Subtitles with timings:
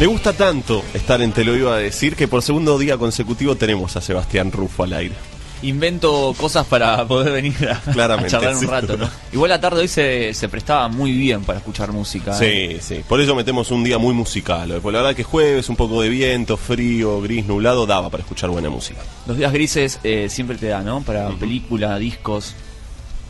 [0.00, 3.54] Le gusta tanto estar en Te lo iba a decir que por segundo día consecutivo
[3.56, 5.14] tenemos a Sebastián Rufo al aire.
[5.60, 8.66] Invento cosas para poder venir a, charlar un sí.
[8.66, 9.10] rato, ¿no?
[9.30, 12.32] Igual la tarde hoy se, se prestaba muy bien para escuchar música.
[12.40, 12.78] ¿eh?
[12.80, 13.04] Sí, sí.
[13.06, 14.70] Por eso metemos un día muy musical.
[14.72, 18.22] hoy, Porque la verdad que jueves, un poco de viento, frío, gris, nublado, daba para
[18.22, 19.02] escuchar buena música.
[19.26, 21.02] Los días grises eh, siempre te da, ¿no?
[21.02, 22.54] Para película, discos.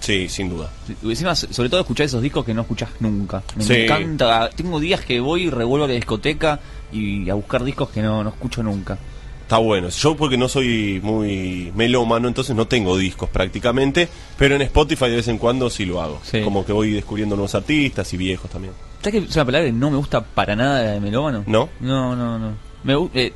[0.01, 0.71] Sí, sin duda.
[1.03, 3.43] Encima, sobre todo escuchar esos discos que no escuchás nunca.
[3.57, 3.75] Me Sí.
[3.75, 4.51] encanta.
[4.51, 6.59] Tengo días que voy y revuelvo a la discoteca
[6.93, 8.99] y a buscar discos que no, no escucho nunca.
[9.43, 9.89] Está bueno.
[9.89, 15.17] Yo porque no soy muy melómano, entonces no tengo discos prácticamente, pero en Spotify de
[15.17, 16.21] vez en cuando sí lo hago.
[16.23, 16.41] Sí.
[16.43, 18.73] Como que voy descubriendo nuevos artistas y viejos también.
[19.03, 21.43] ¿Sabes que es una palabra que no me gusta para nada de melómano?
[21.47, 21.69] ¿No?
[21.81, 22.53] No, no, no.
[22.85, 23.33] Me eh,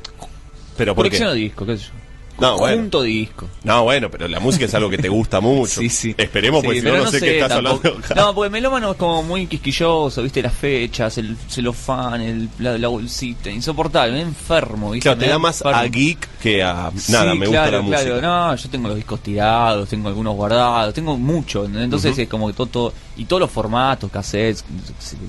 [0.77, 1.33] Pero ¿por qué?
[1.33, 1.91] discos, qué sé yo.
[2.39, 2.75] No, bueno.
[2.75, 3.47] Conjunto disco.
[3.63, 5.79] No, bueno, pero la música es algo que te gusta mucho.
[5.81, 6.15] Sí, sí.
[6.17, 8.05] Esperemos, Sí, porque si no, no sé qué estás tampoco- hablando.
[8.05, 8.15] acá.
[8.15, 12.87] No, porque melómano es como muy quisquilloso, viste, las fechas, el celofán, el, la, la
[12.87, 15.03] bolsita, insoportable, enfermo, viste.
[15.03, 15.79] Claro, me te da más enfermo.
[15.79, 18.05] a geek que a Sí, nada, me gusta claro, la claro.
[18.11, 18.27] música.
[18.27, 21.65] No, yo tengo los discos tirados, tengo algunos guardados, tengo mucho.
[21.65, 24.65] Entonces es como que todo, todo- Y todos los formatos, cassettes,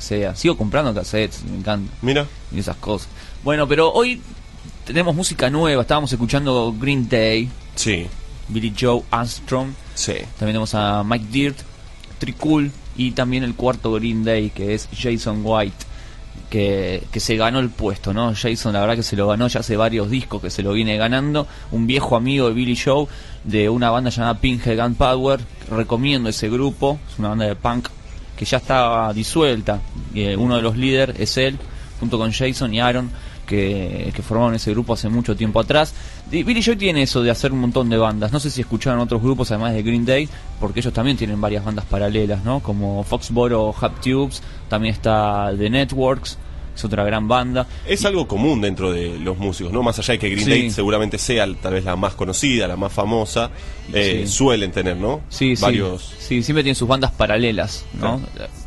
[0.01, 0.34] sea.
[0.34, 1.93] Sigo comprando cassettes, me encanta.
[2.03, 3.09] Mira, Y esas cosas.
[3.45, 4.21] Bueno, pero hoy
[4.87, 5.83] tenemos música nueva.
[5.83, 8.06] Estábamos escuchando Green Day, sí,
[8.48, 9.70] Billy Joe Armstrong.
[9.95, 10.12] sí.
[10.12, 11.59] También tenemos a Mike Dirt,
[12.19, 15.84] Tricool y también el cuarto Green Day que es Jason White.
[16.51, 18.33] Que, que se ganó el puesto, ¿no?
[18.33, 20.97] Jason, la verdad que se lo ganó ya hace varios discos que se lo viene
[20.97, 21.48] ganando.
[21.73, 23.09] Un viejo amigo de Billy Joe
[23.43, 25.41] de una banda llamada Pinhead Gunpowder.
[25.71, 27.89] Recomiendo ese grupo, es una banda de punk
[28.37, 29.81] que ya está disuelta.
[30.15, 31.59] Eh, uno de los líderes es él,
[31.98, 33.11] junto con Jason y Aaron,
[33.47, 35.95] que, que formaron ese grupo hace mucho tiempo atrás.
[36.31, 38.33] Y Billy Joy tiene eso de hacer un montón de bandas.
[38.33, 40.29] No sé si escucharon otros grupos además de Green Day,
[40.61, 42.61] porque ellos también tienen varias bandas paralelas, ¿no?
[42.61, 46.39] Como Foxboro Hub Tubes, también está The Networks,
[46.77, 47.67] es otra gran banda.
[47.87, 49.83] Es algo común dentro de los músicos, ¿no?
[49.83, 50.51] Más allá de que Green Sí.
[50.51, 53.51] Day seguramente sea tal vez la más conocida, la más famosa,
[53.93, 54.33] eh, Sí.
[54.33, 55.21] suelen tener, ¿no?
[55.28, 56.03] Sí, Varios.
[56.03, 56.27] sí.
[56.27, 58.21] Sí, siempre tienen sus bandas paralelas, ¿no?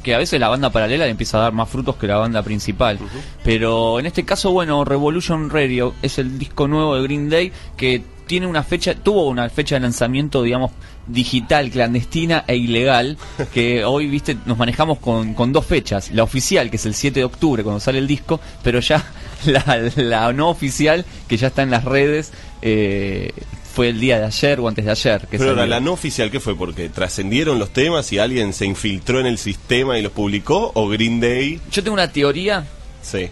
[0.03, 2.41] Que a veces la banda paralela le empieza a dar más frutos que la banda
[2.41, 2.97] principal.
[3.44, 8.01] Pero en este caso, bueno, Revolution Radio es el disco nuevo de Green Day que
[8.29, 10.69] tiene una fecha, tuvo una fecha de lanzamiento, digamos,
[11.07, 13.17] digital, clandestina e ilegal,
[13.56, 16.12] que hoy, viste, nos manejamos con, con dos fechas.
[16.12, 19.03] La oficial, que es el 7 de octubre, cuando sale el disco, pero ya
[19.47, 22.31] la, la no oficial, que ya está en las redes,
[22.62, 23.31] eh,
[23.73, 25.22] fue el día de ayer o antes de ayer.
[25.22, 26.56] Que Pero ahora, la no oficial, ¿qué fue?
[26.56, 30.72] ¿Porque trascendieron los temas y alguien se infiltró en el sistema y los publicó?
[30.75, 31.59] ¿O Green Day?
[31.72, 32.63] Yo tengo una teoría
[33.01, 33.28] Sí.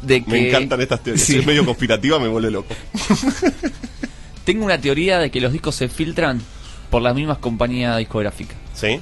[0.00, 0.30] de que...
[0.30, 1.22] Me encantan estas teorías.
[1.26, 1.34] Sí.
[1.34, 2.74] Si es medio conspirativa, me vuelve loco.
[4.48, 6.40] Tengo una teoría de que los discos se filtran
[6.88, 8.56] por las mismas compañías discográficas.
[8.72, 8.98] ¿Sí?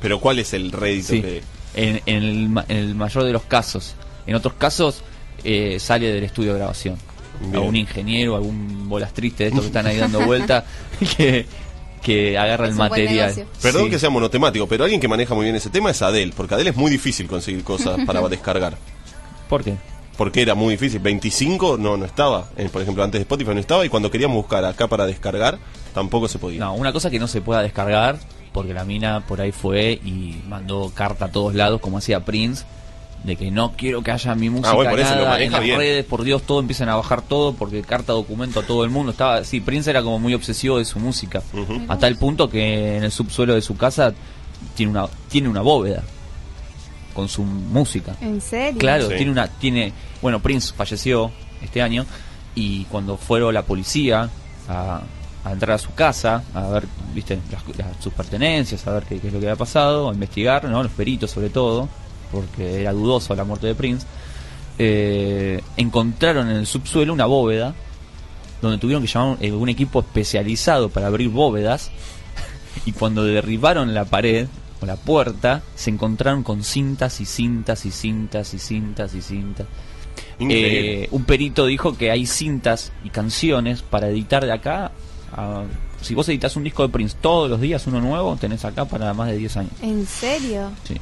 [0.00, 1.20] Pero ¿cuál es el rédito Sí.
[1.20, 1.42] que.?
[1.74, 3.94] En, en el, ma- en el mayor de los casos.
[4.26, 5.02] En otros casos
[5.44, 6.96] eh, sale del estudio de grabación.
[7.40, 7.56] Bien.
[7.56, 10.64] Algún ingeniero, algún bolas triste de estos que están ahí dando vuelta
[11.18, 11.44] que,
[12.02, 13.34] que agarra el Es material.
[13.60, 13.90] Perdón Sí.
[13.90, 16.70] que sea monotemático, pero alguien que maneja muy bien ese tema es Adele, porque Adele
[16.70, 18.78] es muy difícil conseguir cosas para descargar.
[19.48, 19.74] ¿Por qué?
[20.22, 21.00] Porque era muy difícil.
[21.00, 22.46] 25 no, no estaba.
[22.56, 25.58] Eh, por ejemplo, antes de Spotify no estaba y cuando queríamos buscar acá para descargar,
[25.94, 26.60] tampoco se podía.
[26.60, 28.18] No, una cosa que no se pueda descargar,
[28.52, 32.64] porque la mina por ahí fue y mandó carta a todos lados, como hacía Prince,
[33.24, 35.60] de que no quiero que haya mi música Ah, bueno, por eso nada, en las
[35.60, 35.78] bien.
[35.78, 39.10] redes, por Dios, todo empiezan a bajar todo, porque carta documento a todo el mundo.
[39.12, 41.82] Estaba, sí, Prince era como muy obsesivo de su música, Ujú.
[41.88, 44.12] a tal punto que en el subsuelo de su casa
[44.76, 46.02] tiene una, tiene una bóveda
[47.14, 48.14] con su música.
[48.20, 48.78] ¿En serio?
[48.78, 49.16] Claro, Sí.
[49.16, 51.30] tiene una, tiene, bueno, Prince falleció
[51.62, 52.04] este año
[52.54, 54.28] y cuando fueron la policía
[54.68, 55.00] a,
[55.44, 56.84] a entrar a su casa, a ver,
[57.14, 60.14] viste, las- las- sus pertenencias, a ver qué, qué es lo que había pasado, a
[60.14, 60.82] investigar, ¿no?
[60.82, 61.88] Los peritos sobre todo,
[62.30, 64.06] porque era dudoso la muerte de Prince,
[64.78, 67.74] eh, encontraron en el subsuelo una bóveda
[68.62, 71.90] donde tuvieron que llamar eh, un equipo especializado para abrir bóvedas
[72.86, 74.46] y cuando derribaron la pared
[74.82, 79.66] o la puerta se encontraron con cintas y cintas y cintas y cintas y cintas.
[80.40, 84.92] Eh, un perito dijo que hay cintas y canciones para editar de acá.
[85.34, 85.62] a-
[86.02, 89.14] si vos editas un disco de Prince todos los días, uno nuevo, tenés acá para
[89.14, 89.72] más de 10 años.
[89.80, 90.70] ¿En serio?
[90.84, 90.96] Sí.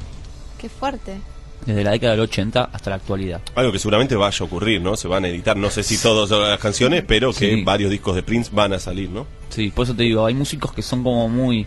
[0.59, 1.19] Qué fuerte.
[1.65, 3.41] Desde la década del 80 hasta la actualidad.
[3.55, 4.95] Algo que seguramente vaya a ocurrir, ¿no?
[4.95, 7.63] Se van a editar, no sé si todas las canciones, pero que Sí.
[7.63, 9.25] varios discos de Prince van a salir, ¿no?
[9.49, 11.65] Sí, por eso te digo, hay músicos que son como muy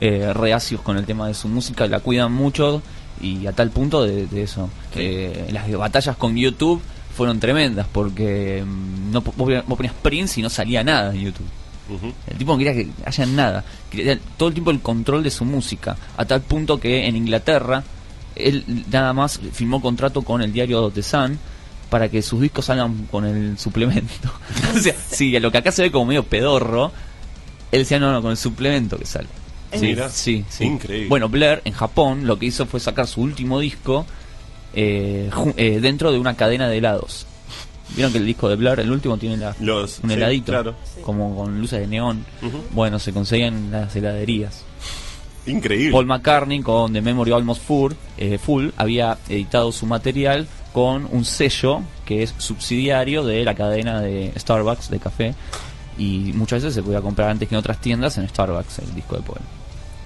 [0.00, 2.82] eh, reacios con el tema de su música, la cuidan mucho
[3.20, 4.68] y a tal punto de, de eso.
[4.94, 6.80] Eh, las batallas con YouTube
[7.16, 11.46] fueron tremendas porque mm, no, vos ponías Prince y no salía nada en YouTube.
[12.26, 15.46] El tipo no quería que haya nada, quería todo el tiempo el control de su
[15.46, 17.82] música, a tal punto que en Inglaterra
[18.36, 21.38] él nada más firmó contrato con el diario The Sun
[21.88, 24.30] para que sus discos salgan con el suplemento.
[24.76, 26.92] o sea, sí, lo que acá se ve como medio pedorro,
[27.72, 29.28] él decía, no, no, con el suplemento que sale.
[29.72, 30.64] Sí, Mira, sí, sí.
[30.64, 31.08] increíble.
[31.08, 34.06] Bueno, Blair en Japón lo que hizo fue sacar su último disco
[34.74, 37.26] eh, eh, dentro de una cadena de helados.
[37.94, 40.74] Vieron que el disco de Blair, el último, tiene la, Los- un sí, heladito, claro.
[41.02, 42.24] como con luces de neón.
[42.72, 44.62] Bueno, se conseguían en las heladerías.
[45.46, 45.92] Increíble.
[45.92, 51.24] Paul McCartney con The Memory Almost Full, eh, Full había editado su material con un
[51.24, 55.34] sello que es subsidiario de la cadena de Starbucks de café
[55.96, 59.16] y muchas veces se podía comprar antes que en otras tiendas en Starbucks el disco
[59.16, 59.38] de Paul.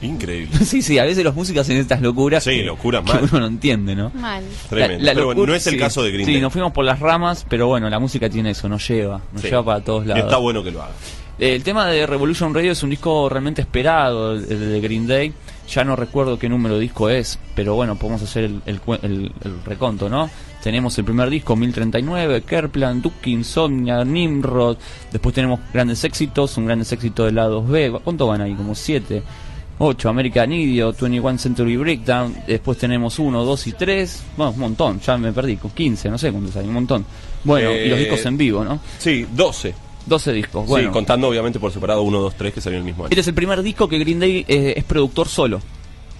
[0.02, 0.58] Increíble.
[0.64, 3.28] sí, sí, a veces los músicos hacen estas locuras Sí, que, locuras que mal.
[3.30, 4.10] uno no entiende, ¿no?
[4.14, 4.42] Mal.
[4.68, 4.98] Tremendo.
[5.04, 6.40] La- la Pero bueno, no es el sí, caso de Green Sí, Day.
[6.42, 9.48] nos fuimos por las ramas, pero bueno, la música tiene eso, nos lleva, nos Sí.
[9.48, 10.24] lleva para todos lados.
[10.24, 10.92] Está bueno que lo haga.
[11.38, 15.32] El tema de Revolution Radio es un disco realmente esperado, el de Green Day.
[15.68, 19.32] Ya no recuerdo qué número de disco es, pero bueno, podemos hacer el, el el-
[19.44, 20.28] el reconto, ¿no?
[20.62, 24.76] Tenemos el primer disco, 1039, Kerplan, Duke, Insomnia, Nimrod.
[25.10, 28.00] Después tenemos grandes éxitos, un grandes éxito de la 2B.
[28.04, 28.54] ¿Cuánto van ahí?
[28.54, 29.22] Como 7.
[29.84, 32.36] 8, American Idiot, 21 Century Breakdown.
[32.46, 34.22] Después tenemos 1, 2 y 3.
[34.36, 37.04] Bueno, un montón, ya me perdí, con 15, no sé cuántos hay, un montón.
[37.42, 38.78] Bueno, y los Eh, discos en vivo, ¿no?
[38.98, 39.74] Sí, 12.
[40.06, 40.66] 12 discos.
[40.66, 43.10] Bueno, Sí, contando obviamente por separado 1, 2, 3 que salió el mismo año.
[43.10, 45.60] este es el primer disco que Green Day eh, es productor solo.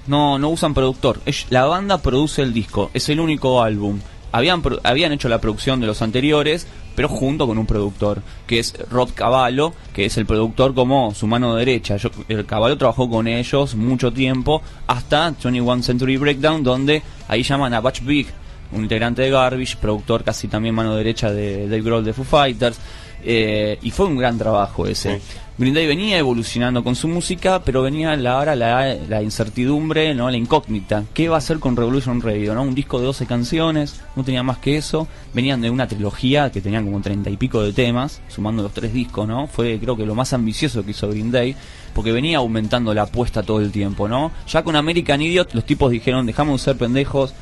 [0.08, 1.20] No, no usan productor.
[1.25, 2.91] Es- la banda produce el disco.
[2.94, 4.00] Es el único álbum.
[4.32, 8.75] Habían, habían hecho la producción de los anteriores, pero junto con un productor, que es
[8.91, 11.97] Rod Cavallo, que es el productor como su mano derecha.
[11.97, 17.75] Yo, el Cavallo trabajó con ellos mucho tiempo, hasta 21 Century Breakdown, donde ahí llaman
[17.75, 18.27] a Batch Big,
[18.73, 22.79] un integrante de Garbage, productor casi también mano derecha de Dave Grohl de Foo Fighters.
[23.25, 25.19] Eh, y fue un gran trabajo ese.
[25.19, 25.25] Sí.
[25.59, 30.31] Green Day venía evolucionando con su música, pero venía la, ahora la, la incertidumbre, no
[30.31, 31.05] la incógnita.
[31.13, 32.55] ¿Qué va a hacer con Revolution Radio?
[32.55, 32.63] ¿no?
[32.63, 35.07] Un disco de 12 canciones, no tenía más que eso.
[35.35, 38.95] Venían de una trilogía que tenían como 30 y pico de temas, sumando los tres
[38.95, 39.47] discos, ¿no?
[39.47, 41.55] Fue creo que lo más ambicioso que hizo Green Day,
[41.95, 44.33] porque venía aumentando la apuesta todo el tiempo, ¿no?
[44.49, 47.35] Ya con American Idiot los tipos dijeron, dejamos de ser pendejos,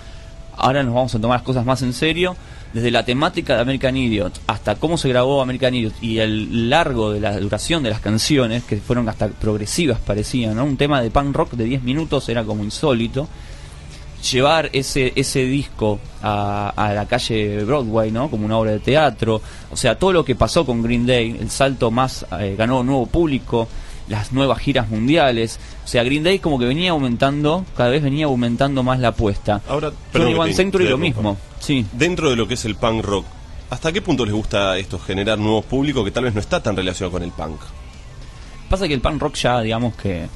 [0.57, 2.37] ahora nos vamos a tomar las cosas más en serio.
[2.73, 7.11] Desde la temática de American Idiot hasta cómo se grabó American Idiot y el largo
[7.11, 10.65] de la duración de las canciones, que fueron hasta progresivas parecían, ¿no?
[10.65, 13.29] Un tema de punk rock de 10 minutos era como insólito.
[14.33, 18.31] Llevar ese, ese disco a, a la calle Broadway, ¿no?
[18.31, 19.41] Como una obra de teatro.
[19.73, 23.07] O sea, todo lo que pasó con Green Day, el salto más, eh, ganó nuevo
[23.07, 23.67] público,
[24.09, 25.59] las nuevas giras mundiales.
[25.87, 29.63] O sea, Green Day como que venía aumentando, cada vez venía aumentando más la apuesta.
[29.67, 31.87] Ahora, perdón 21 que te- Century lo mismo, sí.
[31.93, 33.25] Dentro de lo que es el punk rock,
[33.71, 36.75] ¿hasta qué punto les gusta esto, generar nuevos públicos que tal vez no está tan
[36.77, 37.61] relacionado con el punk?
[38.69, 40.29] Pasa que el punk rock ya, digamos que...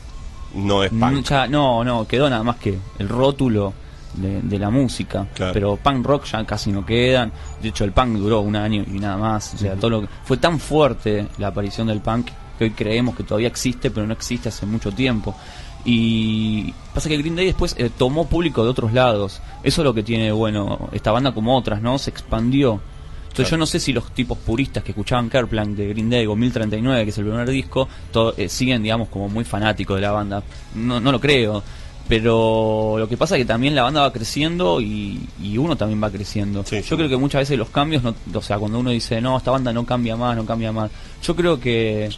[0.55, 1.25] No es mm, punk.
[1.29, 3.75] ya- no, no, quedó nada más que el rótulo
[4.15, 5.27] de, de la música.
[5.35, 5.53] Claro.
[5.53, 7.33] Pero punk rock ya casi no quedan.
[7.61, 9.55] De hecho, el punk duró un año y nada más.
[9.55, 12.29] O sea, todo lo que, fue tan fuerte la aparición del punk
[12.59, 15.35] que hoy creemos que todavía existe, pero no existe hace mucho tiempo.
[15.85, 19.41] Y pasa que Green Day después eh, tomó público de otros lados.
[19.63, 21.99] Eso es lo que tiene bueno esta banda como otras, ¿no?
[21.99, 22.81] Se expandió.
[23.25, 23.51] Entonces Claro.
[23.51, 27.05] yo no sé si los tipos puristas que escuchaban Kerplank de Green Day o 1039,
[27.05, 27.89] que es el primer disco,
[28.37, 30.43] eh, siguen, digamos, como muy fanáticos de la banda.
[30.75, 31.63] No, no lo creo.
[32.09, 36.03] Pero lo que pasa es que también la banda va creciendo y, y uno también
[36.03, 36.63] va creciendo.
[36.65, 36.97] Sí, yo sí.
[36.97, 39.73] creo que muchas veces los cambios, no, o sea, cuando uno dice, no, esta banda
[39.73, 40.91] no cambia más, no cambia más,
[41.23, 42.11] yo creo que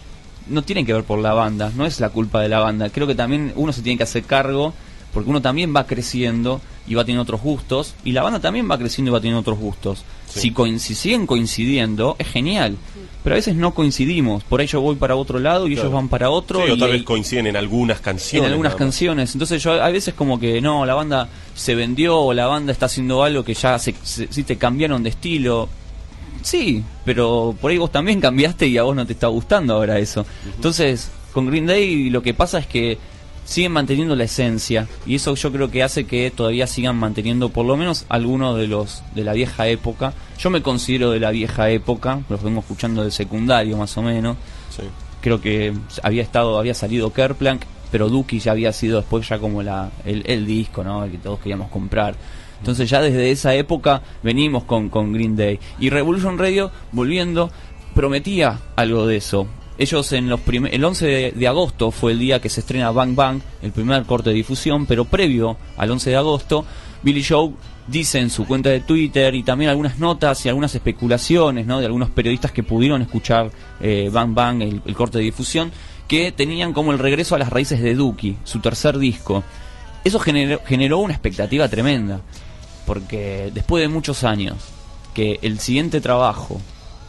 [0.48, 2.88] no tienen que ver por la banda, no es la culpa de la banda.
[2.90, 4.72] Creo que también uno se tiene que hacer cargo
[5.12, 8.78] porque uno también va creciendo y va teniendo otros gustos y la banda también va
[8.78, 10.04] creciendo y va teniendo otros gustos.
[10.28, 10.40] Sí.
[10.40, 12.76] Si, coin- si siguen coincidiendo, es genial.
[13.24, 14.44] Pero a veces no coincidimos.
[14.44, 15.88] Por ahí yo voy para otro lado y Claro.
[15.88, 16.60] ellos van para otro.
[16.64, 18.50] Sí, o y tal vez coinciden en algunas en canciones.
[18.50, 18.86] algunas nada más.
[18.86, 19.32] canciones.
[19.34, 22.86] Entonces yo a veces como que no, la banda se vendió o la banda está
[22.86, 25.68] haciendo algo que ya se, se- te cambiaron de estilo.
[26.46, 29.98] Sí, pero por ahí vos también cambiaste y a vos no te está gustando ahora
[29.98, 30.24] eso.
[30.54, 32.98] Entonces, con Green Day lo que pasa es que
[33.44, 37.66] siguen manteniendo la esencia y eso yo creo que hace que todavía sigan manteniendo por
[37.66, 40.14] lo menos algunos de los de la vieja época.
[40.38, 44.36] Yo me considero de la vieja época, los vengo escuchando del secundario más o menos
[44.70, 44.82] Sí.
[45.20, 45.72] creo que
[46.04, 50.22] había estado había salido Kerplank pero Duki ya había sido después ya como la el,
[50.26, 52.14] el disco no el que todos queríamos comprar
[52.58, 57.50] entonces ya desde esa época venimos con, con Green Day y Revolution Radio volviendo
[57.94, 59.46] prometía algo de eso
[59.78, 63.40] ellos en los el 11 de, agosto fue el día que se estrena Bang Bang
[63.62, 66.64] el primer corte de difusión pero previo al 11 de agosto
[67.02, 67.52] Billy Joe
[67.86, 71.80] dice en su cuenta de Twitter y también algunas notas y algunas especulaciones ¿no?
[71.80, 75.70] de algunos periodistas que pudieron escuchar eh, Bang Bang, el, corte de difusión,
[76.08, 79.44] que tenían como el regreso a las raíces de Duki, su tercer disco.
[80.04, 82.20] Eso generó, generó una expectativa tremenda,
[82.86, 84.56] porque después de muchos años
[85.14, 86.60] que el siguiente trabajo,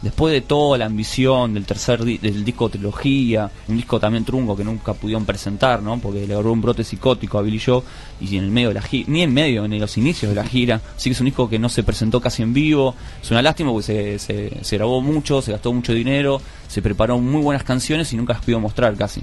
[0.02, 4.56] después de toda la ambición del tercer di- del disco trilogía, un disco también trunco
[4.56, 5.98] que nunca pudieron presentar, ¿no?
[5.98, 7.82] Porque le agarró un brote psicótico a Billy Joe
[8.20, 10.44] y en el medio de la gira, ni en medio, en los inicios de la
[10.44, 13.42] gira, así que es un disco que no se presentó casi en vivo, es una
[13.42, 18.12] lástima porque se, se, grabó mucho, se gastó mucho dinero, se preparó muy buenas canciones
[18.12, 19.22] y nunca las pudo mostrar casi.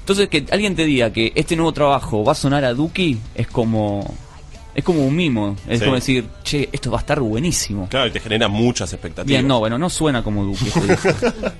[0.00, 3.46] Entonces que alguien te diga que este nuevo trabajo va a sonar a Duki es
[3.46, 4.12] como
[4.74, 5.84] es como un mimo, es Sí.
[5.84, 7.88] como decir, che, esto va a estar buenísimo.
[7.88, 9.26] Claro, y te genera muchas expectativas.
[9.26, 10.68] Bien, no, bueno, no suena como Duki.
[10.68, 11.08] este disco.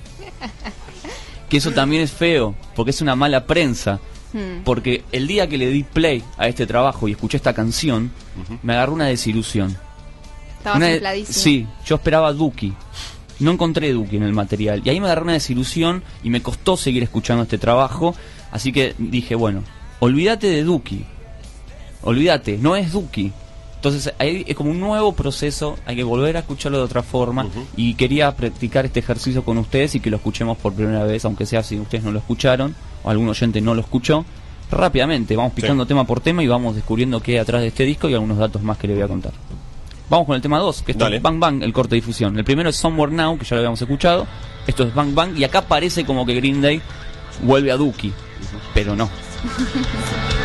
[1.48, 3.98] que eso también es feo, porque es una mala prensa.
[4.32, 4.62] Hmm.
[4.64, 8.12] Porque el día que le di play a este trabajo y escuché esta canción,
[8.62, 9.76] me agarró una desilusión.
[10.58, 11.24] Estabas Una de-.
[11.26, 12.72] Sí, yo esperaba Duki.
[13.40, 14.82] No encontré Duki en el material.
[14.84, 18.14] Y ahí me agarró una desilusión y me costó seguir escuchando este trabajo.
[18.52, 19.64] Así que dije, bueno,
[19.98, 21.04] olvídate de Duki.
[22.02, 23.32] Olvídate, no es Duki.
[23.76, 27.46] Entonces ahí es como un nuevo proceso, hay que volver a escucharlo de otra forma.
[27.76, 31.46] Y quería practicar este ejercicio con ustedes y que lo escuchemos por primera vez, aunque
[31.46, 34.24] sea si ustedes no lo escucharon o algún oyente no lo escuchó.
[34.70, 35.88] Rápidamente, vamos picando Sí.
[35.88, 38.62] tema por tema y vamos descubriendo qué hay atrás de este disco y algunos datos
[38.62, 39.32] más que le voy a contar.
[40.10, 42.36] Vamos con el tema 2, que es Bang Bang, el corte de difusión.
[42.36, 44.26] El primero es Somewhere Now, que ya lo habíamos escuchado.
[44.66, 46.82] Esto es Bang Bang, y acá parece como que Green Day
[47.42, 48.12] vuelve a Dookie,
[48.74, 49.08] pero no.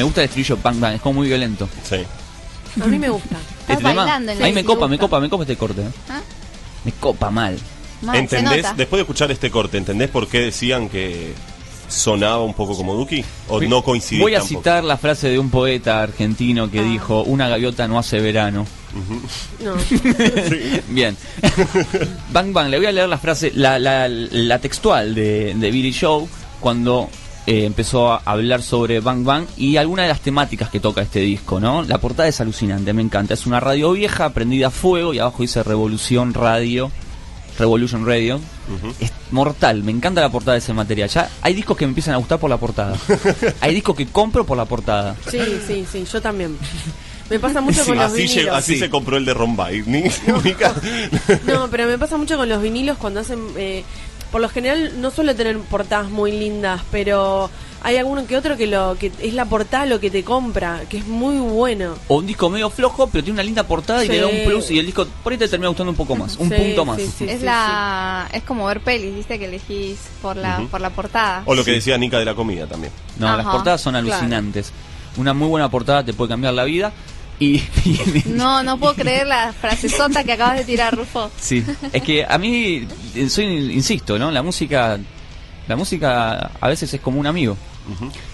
[0.00, 1.68] Me gusta el estribillo Bang Bang, es como muy violento.
[1.86, 1.96] Sí.
[2.82, 3.36] A mí me gusta.
[3.36, 4.74] Estás Este tema, bailando en la ahí me bici.
[4.74, 5.82] copa, me copa, me copa este corte.
[5.82, 5.90] ¿eh?
[6.08, 6.20] ¿Ah?
[6.86, 7.58] Me copa mal.
[8.00, 8.62] Mal, se ¿Entendés?
[8.62, 8.74] nota.
[8.78, 11.34] Después de escuchar este corte, ¿entendés por qué decían que
[11.86, 13.22] sonaba un poco como Duki?
[13.48, 14.60] ¿O no coincidís Voy a tampoco?
[14.60, 16.84] citar la frase de un poeta argentino que Ah.
[16.84, 18.66] dijo, una gaviota no hace verano.
[19.62, 19.74] No.
[20.88, 21.14] Bien.
[22.32, 25.92] bang Bang, le voy a leer la frase, la, la, la textual de, de Billy
[25.92, 26.26] Joe
[26.58, 27.10] cuando
[27.50, 31.18] eh, empezó a hablar sobre Bang Bang y algunas de las temáticas que toca este
[31.20, 31.82] disco, ¿no?
[31.82, 33.34] La portada es alucinante, me encanta.
[33.34, 36.90] Es una radio vieja prendida a fuego y abajo dice Revolución Radio.
[37.58, 38.40] Revolution Radio.
[39.00, 41.08] Es mortal, me encanta la portada de ese material.
[41.08, 42.96] Ya hay discos que me empiezan a gustar por la portada.
[43.60, 45.16] hay discos que compro por la portada.
[45.28, 46.56] Sí, sí, sí, yo también.
[47.28, 48.56] Me pasa mucho Sí, con los Así, lle- vinilos.
[48.56, 48.78] así Sí.
[48.80, 49.34] se compró el de.
[50.44, 50.74] Mica.
[51.46, 53.40] No, pero me pasa mucho con los vinilos cuando hacen...
[53.56, 53.84] eh,
[54.30, 57.50] por lo general no suelo tener portadas muy lindas, pero
[57.82, 60.98] hay alguno que otro que lo que es la portada lo que te compra, que
[60.98, 61.94] es muy bueno.
[62.08, 64.70] O un disco medio flojo, pero tiene una linda portada y le da un plus
[64.70, 66.96] y el disco por ahí te termina gustando un poco más, un Sí, punto más.
[66.98, 69.38] sí, sí, es sí, la es como ver pelis, ¿viste?
[69.38, 71.42] Que elegís por la por la portada.
[71.46, 71.76] O lo que Sí.
[71.76, 72.92] decía Nica de la comida también.
[73.18, 74.06] No, Ajá, las portadas son claro.
[74.12, 74.72] alucinantes.
[75.16, 76.92] Una muy buena portada te puede cambiar la vida
[77.40, 81.30] y, y- No, no puedo creer la frasezota que acabas de tirar, Rufo.
[81.40, 84.30] sí, es que a mí eh, soy insisto, ¿no?
[84.30, 84.98] La música
[85.66, 87.56] la música a veces es como un amigo.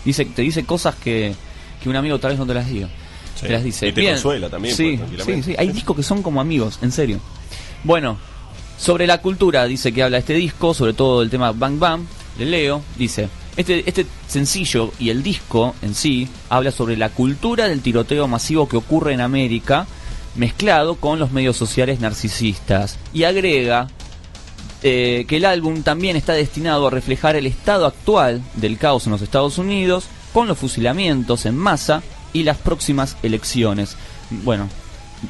[0.05, 1.35] Dice te dice cosas que,
[1.83, 2.89] que un amigo tal vez no te las diga.
[3.35, 3.47] Sí.
[3.47, 3.89] Te las dice.
[3.89, 4.15] Y te Bien.
[4.15, 5.43] consuela también, Sí, pues, tranquilamente.
[5.47, 5.57] sí, sí.
[5.59, 7.21] Hay discos que son como amigos, en serio.
[7.85, 8.19] Bueno,
[8.79, 12.03] sobre la cultura dice que habla este disco, sobre todo el tema Bang Bang.
[12.39, 13.29] Le leo, dice.
[13.57, 18.69] Este, este sencillo y el disco en sí habla sobre la cultura del tiroteo masivo
[18.69, 19.87] que ocurre en América,
[20.35, 22.99] mezclado con los medios sociales narcisistas.
[23.15, 23.89] Y agrega
[24.83, 29.13] eh, que el álbum también está destinado a reflejar el estado actual del caos en
[29.13, 32.03] los Estados Unidos, con los fusilamientos en masa
[32.35, 33.97] y las próximas elecciones.
[34.31, 34.69] Bueno,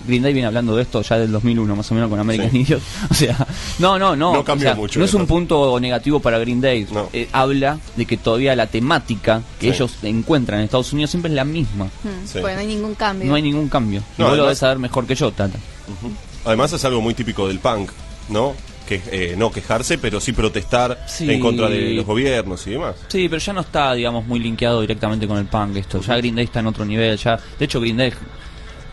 [0.06, 2.58] Green Day viene hablando de esto ya del 2001, más o menos con American Sí.
[2.60, 2.80] Idiot.
[3.10, 3.46] O sea,
[3.78, 4.32] no, no, no.
[4.34, 6.86] No cambió o sea, mucho No es un punto negativo para Green Day.
[6.92, 7.08] No.
[7.12, 9.74] Eh, habla de que todavía la temática que Sí.
[9.76, 11.86] ellos encuentran en Estados Unidos siempre es la misma.
[11.86, 12.38] Hmm, Sí.
[12.40, 13.28] Porque no hay ningún cambio.
[13.28, 14.00] No hay ningún cambio.
[14.00, 15.58] No, No, vos lo además- debes saber mejor que yo, Tata.
[16.44, 17.90] Además es algo muy típico del punk,
[18.28, 18.54] ¿no?
[18.88, 21.28] Que eh, no quejarse, pero sí protestar Sí.
[21.28, 22.94] en contra de los gobiernos y demás.
[23.08, 26.00] Sí, pero ya no está, digamos, muy linkeado directamente con el punk esto.
[26.00, 27.16] Ya Green Day está en otro nivel.
[27.18, 28.12] ya De hecho, Green Day,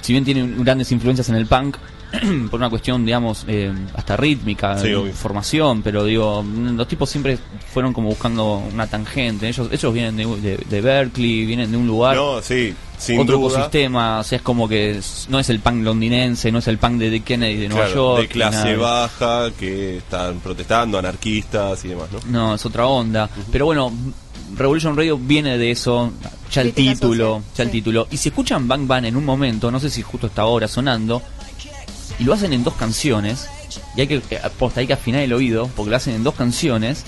[0.03, 1.77] si bien tiene grandes influencias en el punk,
[2.51, 7.39] por una cuestión, digamos, eh, hasta rítmica, Sí, de formación, pero digo, los tipos siempre
[7.73, 9.47] fueron como buscando una tangente.
[9.49, 12.15] Ellos ellos vienen de, de- de Berkeley, vienen de un lugar...
[12.15, 13.53] No, sí, Sin otro duda.
[13.55, 16.99] ecosistema, o sea, es como que no es el punk londinense, no es el punk
[16.99, 18.21] de Dick Kennedy de Nueva Claro, York.
[18.21, 22.19] de clase baja, que están protestando, anarquistas y demás, ¿no?
[22.29, 23.27] No, es otra onda.
[23.51, 23.91] Pero bueno,
[24.55, 26.11] Revolution Radio viene de eso,
[26.51, 27.71] ya el Crítica título, social, ya el sí.
[27.77, 28.07] título.
[28.11, 31.21] Y si escuchan Bang Bang en un momento, no sé si justo está ahora sonando,
[32.19, 33.47] y lo hacen en dos canciones,
[33.95, 36.35] y hay que, eh, posta, hay que afinar el oído, porque lo hacen en dos
[36.35, 37.03] canciones,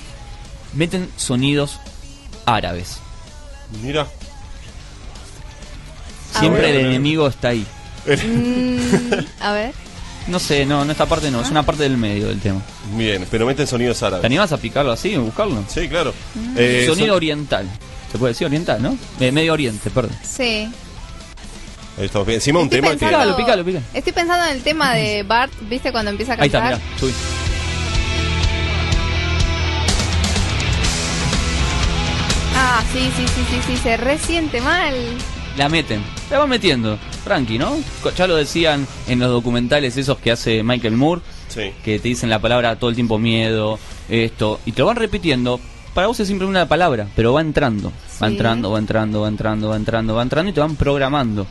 [0.73, 1.79] meten sonidos
[2.45, 2.97] árabes.
[3.83, 4.07] Mira,
[6.39, 6.75] Siempre ver.
[6.75, 7.65] el enemigo está ahí.
[8.05, 9.73] Mm, a ver.
[10.27, 12.59] No sé, no, no esta parte no, es una parte del medio del tema.
[12.95, 14.25] bien, pero meten sonidos ¿Te árabes.
[14.25, 15.63] animas a picarlo así, a buscarlo?
[15.67, 16.13] Sí, claro.
[16.55, 17.67] Eh, Sonido son- oriental.
[18.11, 18.97] Se puede decir oriental, ¿no?
[19.19, 20.17] Eh, medio oriente, perdón.
[20.23, 20.67] Sí.
[21.97, 22.37] Ahí estamos bien.
[22.37, 22.97] Encima un Estoy tema que...
[22.97, 23.85] pensando- Picalo, picalo, picalo.
[23.93, 25.91] Estoy pensando en el tema de Bart, ¿viste?
[25.91, 26.79] Cuando empieza a Ahí está, cantar.
[26.79, 27.13] mirá, subí.
[32.57, 34.93] Ah, sí, sí, sí, sí, sí, se resiente mal.
[35.57, 37.77] La meten, la van metiendo, tranqui, ¿no?
[38.17, 41.71] Ya lo decían en los documentales esos que hace Michael Moore, Sí.
[41.83, 45.59] que te dicen la palabra todo el tiempo miedo, esto, y te lo van repitiendo.
[45.93, 49.69] Para vos es siempre una palabra, pero va entrando, va entrando, va entrando, va entrando,
[49.69, 51.47] va entrando, va entrando y te van programando.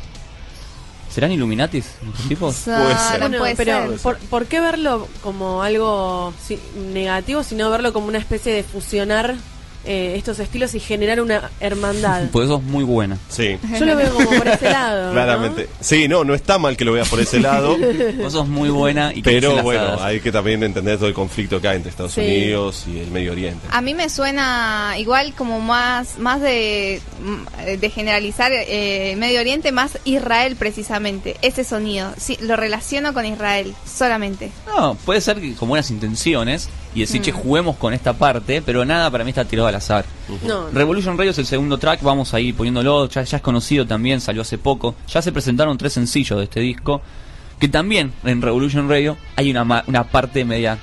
[1.11, 2.55] ¿Serán Illuminatis estos tipos?
[2.65, 3.21] Puede ser.
[3.21, 3.99] No Bueno, puede pero ser.
[4.01, 6.59] ¿por, por qué verlo como algo si-
[6.93, 9.37] negativo, sino verlo como una especie de fusionar
[9.85, 12.25] eh, estos estilos y generar una hermandad?
[12.33, 13.19] Pues eso es muy buena.
[13.29, 15.07] Sí, Yo lo veo como por ese lado.
[15.09, 15.13] ¿no?
[15.13, 15.69] claramente.
[15.81, 17.77] Sí, no, no está mal que lo veas por ese lado,
[18.23, 21.61] Vos sos muy buena y que pero bueno, hay que también entender todo el conflicto
[21.61, 22.21] que hay entre Estados Sí.
[22.21, 23.67] Unidos y el Medio Oriente.
[23.71, 29.73] A mí me suena igual como más más de, mm, de generalizar eh, Medio Oriente,
[29.73, 32.13] más Israel precisamente, ese sonido.
[32.17, 34.51] Sí, lo relaciono con Israel solamente.
[34.67, 38.85] No, puede ser que con buenas intenciones y decir, che, juguemos con esta parte, pero
[38.85, 40.05] nada para mí está tirado al azar.
[40.47, 43.87] No, Revolution Radio es el segundo track, vamos a ir poniéndolo, ya, ya es conocido
[43.87, 44.95] también, salió hace poco.
[45.09, 47.03] Ya se presentaron tres sencillos de este disco.
[47.59, 50.77] Que también en Revolution Radio hay una, ma- una parte media.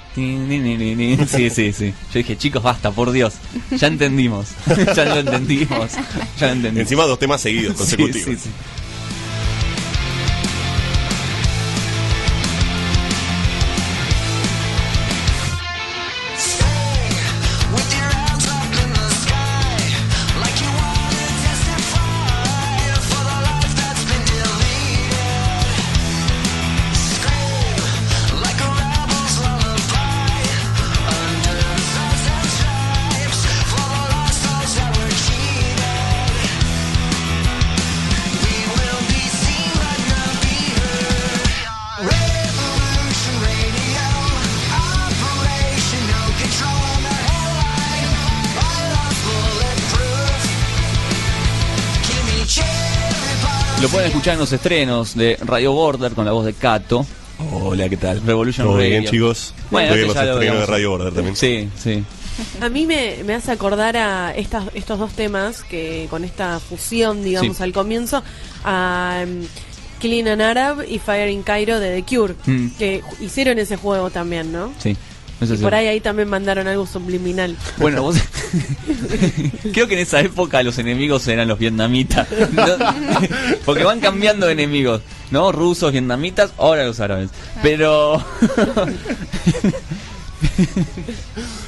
[1.28, 1.94] Sí, sí, sí.
[2.14, 3.34] Yo dije, chicos, basta, por Dios.
[3.78, 4.48] Ya entendimos.
[4.96, 5.92] ya lo entendimos.
[6.40, 6.80] Ya lo entendimos.
[6.82, 8.26] Encima dos temas seguidos, consecutivos.
[8.26, 8.50] sí, sí.
[54.22, 57.04] Escuchar en los estrenos de Radio Border con la voz de Cato.
[57.54, 58.22] Hola, ¿qué tal?
[58.24, 58.90] Revolution ¿Todo Radio.
[58.92, 59.56] bien, chicos?
[59.72, 61.36] Bueno, los ya lo estrenos de Radio Border también.
[61.36, 62.04] Sí, sí.
[62.62, 67.24] a mí me, me hace acordar a estas, estos dos temas que con esta fusión,
[67.24, 67.64] digamos, Sí.
[67.64, 68.22] al comienzo,
[68.64, 69.42] a um,
[69.98, 72.68] Killing an Arab y Fire in Cairo de The Cure, Mm.
[72.78, 74.72] que hicieron ese juego también, ¿no?
[74.78, 74.96] Sí.
[75.42, 77.58] Y por ahí ahí también mandaron algo subliminal.
[77.78, 78.18] Bueno, vos...
[79.74, 82.28] creo que en esa época los enemigos eran los vietnamitas.
[82.52, 82.66] ¿no?
[83.66, 85.02] Porque van cambiando de enemigos,
[85.32, 85.52] ¿no?
[85.52, 87.32] Rusos, vietnamitas, ahora los árabes.
[87.64, 88.24] Pero...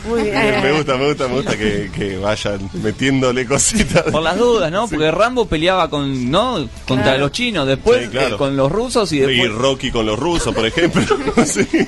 [0.08, 0.62] Muy bien.
[0.62, 4.04] Me gusta, me gusta, me gusta que, que vayan metiéndole cositas.
[4.04, 4.88] Por las dudas, ¿no?
[4.88, 6.68] Porque Rambo peleaba con, ¿no?
[6.88, 7.20] Contra Claro.
[7.20, 8.36] los chinos, después Sí, claro.
[8.36, 9.52] eh, con los rusos y Y después...
[9.54, 11.02] Rocky con los rusos, por ejemplo.
[11.46, 11.64] sí.
[11.66, 11.80] Sí.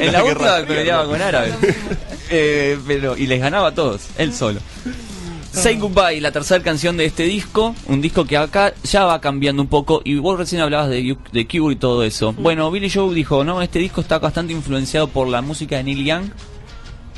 [0.00, 1.54] En la guerra última peleaba con árabes.
[2.30, 4.60] Eh, pero, y les ganaba a todos, él solo.
[5.52, 9.62] Say Goodbye, la tercera canción de este disco, un disco que acá ya va cambiando
[9.62, 12.34] un poco, y vos recién hablabas de, de Cure y todo eso.
[12.34, 16.04] Bueno, Billy Joe dijo, no, este disco está bastante influenciado por la música de Neil
[16.04, 16.24] Young,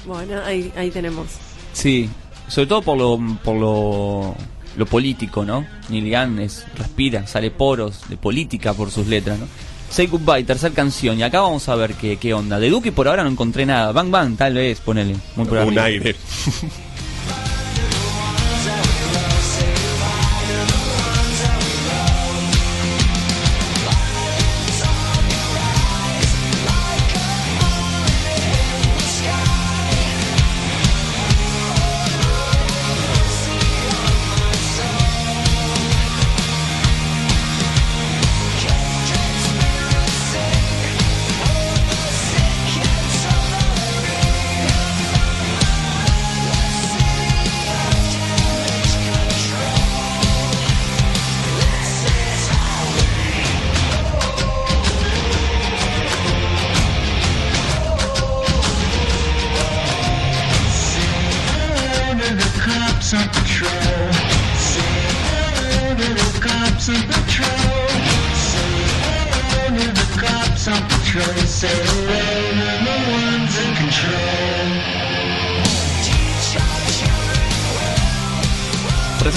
[0.09, 1.27] Bueno, ahí, ahí tenemos.
[1.73, 2.09] sí,
[2.49, 4.35] sobre todo por lo, por lo,
[4.77, 5.67] lo político, ¿no?
[5.91, 9.47] Neil Young es, respira, sale poros de política por sus letras, ¿no?
[9.91, 12.59] Say Goodbye, tercera canción, y acá vamos a ver qué, qué onda.
[12.59, 16.17] De Duque por ahora no encontré nada, Bang Bang tal vez, ponele, muy Un aire.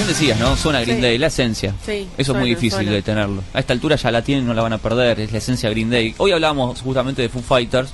[0.06, 0.56] Recién decías, ¿no?
[0.56, 1.02] Suena Green Sí.
[1.02, 1.74] Day, la esencia.
[1.84, 2.90] Sí, Eso es muy difícil suena.
[2.92, 3.42] de tenerlo.
[3.54, 5.90] A esta altura ya la tienen, no la van a perder, es la esencia Green
[5.90, 6.14] Day.
[6.18, 7.90] Hoy hablábamos justamente de Foo Fighters,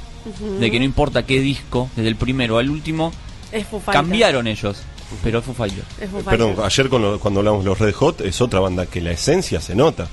[0.61, 3.13] de que no importa qué disco, desde el primero al último,
[3.53, 3.93] Es Foo Fighters.
[3.93, 4.79] cambiaron ellos,
[5.23, 5.87] pero es Foo Fighters.
[6.01, 6.79] Es Foo Perdón, Fighters.
[6.79, 9.61] ayer con lo- cuando hablamos de los Red Hot es otra banda que la esencia
[9.61, 10.09] se nota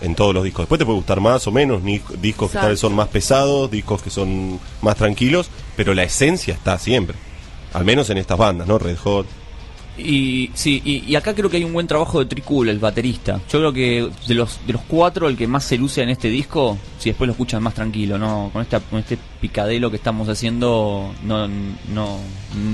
[0.00, 0.62] en todos los discos.
[0.64, 1.82] Después te puede gustar más o menos,
[2.20, 6.54] discos que tal vez son más pesados, discos que son más tranquilos, pero la esencia
[6.54, 7.16] está siempre.
[7.72, 8.78] Al menos en estas bandas, ¿no?
[8.78, 9.26] Red Hot.
[9.96, 13.40] Y sí, y, y acá creo que hay un buen trabajo de Tricul, el baterista.
[13.50, 16.28] Yo creo que de los de los cuatro, el que más se luce en este
[16.28, 20.28] disco, si después lo escuchan más tranquilo, no con esta, con este picadelo que estamos
[20.28, 22.18] haciendo, no no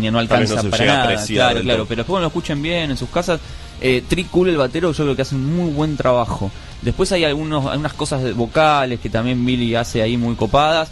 [0.00, 1.02] ni- no alcanza no para nada.
[1.35, 1.87] Claro, claro, todo.
[1.88, 3.38] pero después lo escuchen bien en sus casas,
[3.83, 6.50] eh, Tricul el batero, yo creo que hace un muy buen trabajo.
[6.80, 10.90] Después hay algunos algunas cosas de vocales que también Billy hace ahí muy copadas.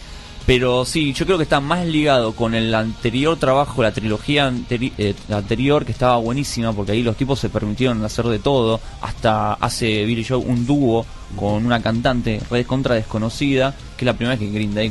[0.49, 4.93] Pero sí, yo creo que está más ligado con el anterior trabajo, la trilogía anteri-
[4.97, 8.81] eh, anterior, que estaba buenísima, porque ahí los tipos se permitieron hacer de todo.
[9.03, 11.05] Hasta hace Billy Joe un dúo
[11.37, 14.91] con una cantante red contra desconocida, que es la primera vez que Green Day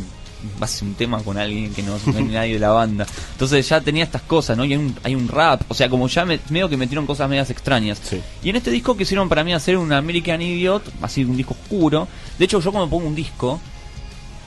[0.61, 3.07] hace un tema con alguien que no, es nadie de la banda.
[3.31, 4.63] Entonces ya tenía estas cosas, ¿no?
[4.63, 7.27] Y hay un, hay un rap, o sea, como ya me, medio que metieron cosas
[7.27, 7.99] medias extrañas.
[8.03, 8.21] Sí.
[8.43, 12.07] Y en este disco quisieron para mí hacer un American Idiot, así un disco oscuro.
[12.37, 13.59] De hecho, yo cuando pongo un disco,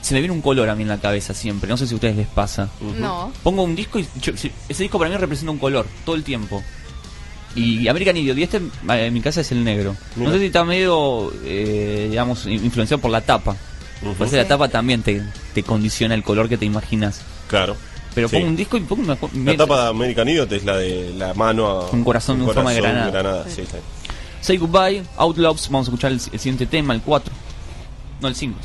[0.01, 1.69] se me viene un color a mí en la cabeza siempre.
[1.69, 2.69] No sé si a ustedes les pasa.
[2.99, 3.31] No.
[3.43, 4.51] Pongo un disco y yo- ese
[4.83, 6.63] disco para mí representa un color todo el tiempo.
[7.55, 9.95] Y American Idiot, y este en mi casa es el negro.
[10.15, 10.31] No Mira.
[10.33, 13.57] sé si está medio, eh, digamos, in- influenciado por la tapa.
[14.01, 14.13] Ujú.
[14.13, 15.21] Parece que la tapa también te,
[15.53, 17.21] te condiciona el color que te imaginas.
[17.47, 17.75] Claro.
[18.15, 18.35] Pero Sí.
[18.37, 19.17] pongo un disco y pongo una...
[19.51, 22.71] La tapa de American Idiot es la de la mano a Un corazón en forma
[22.71, 23.45] de granada.
[23.49, 23.77] sí, sí.
[24.41, 27.33] Say Goodbye, Outlaws, vamos a escuchar el, el siguiente tema, el 4.
[28.21, 28.57] No, el 5.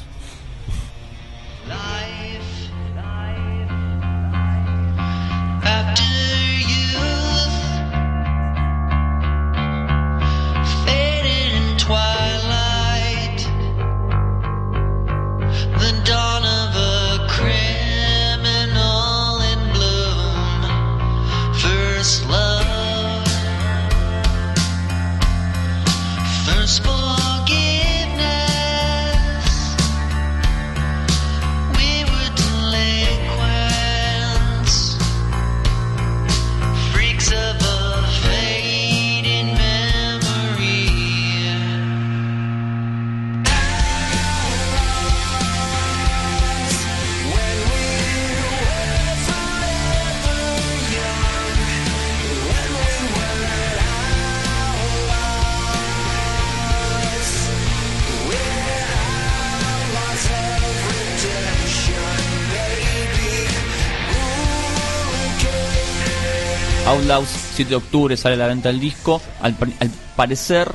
[67.57, 69.21] 7 de octubre sale a la venta el disco.
[69.41, 70.71] Al, pa- al parecer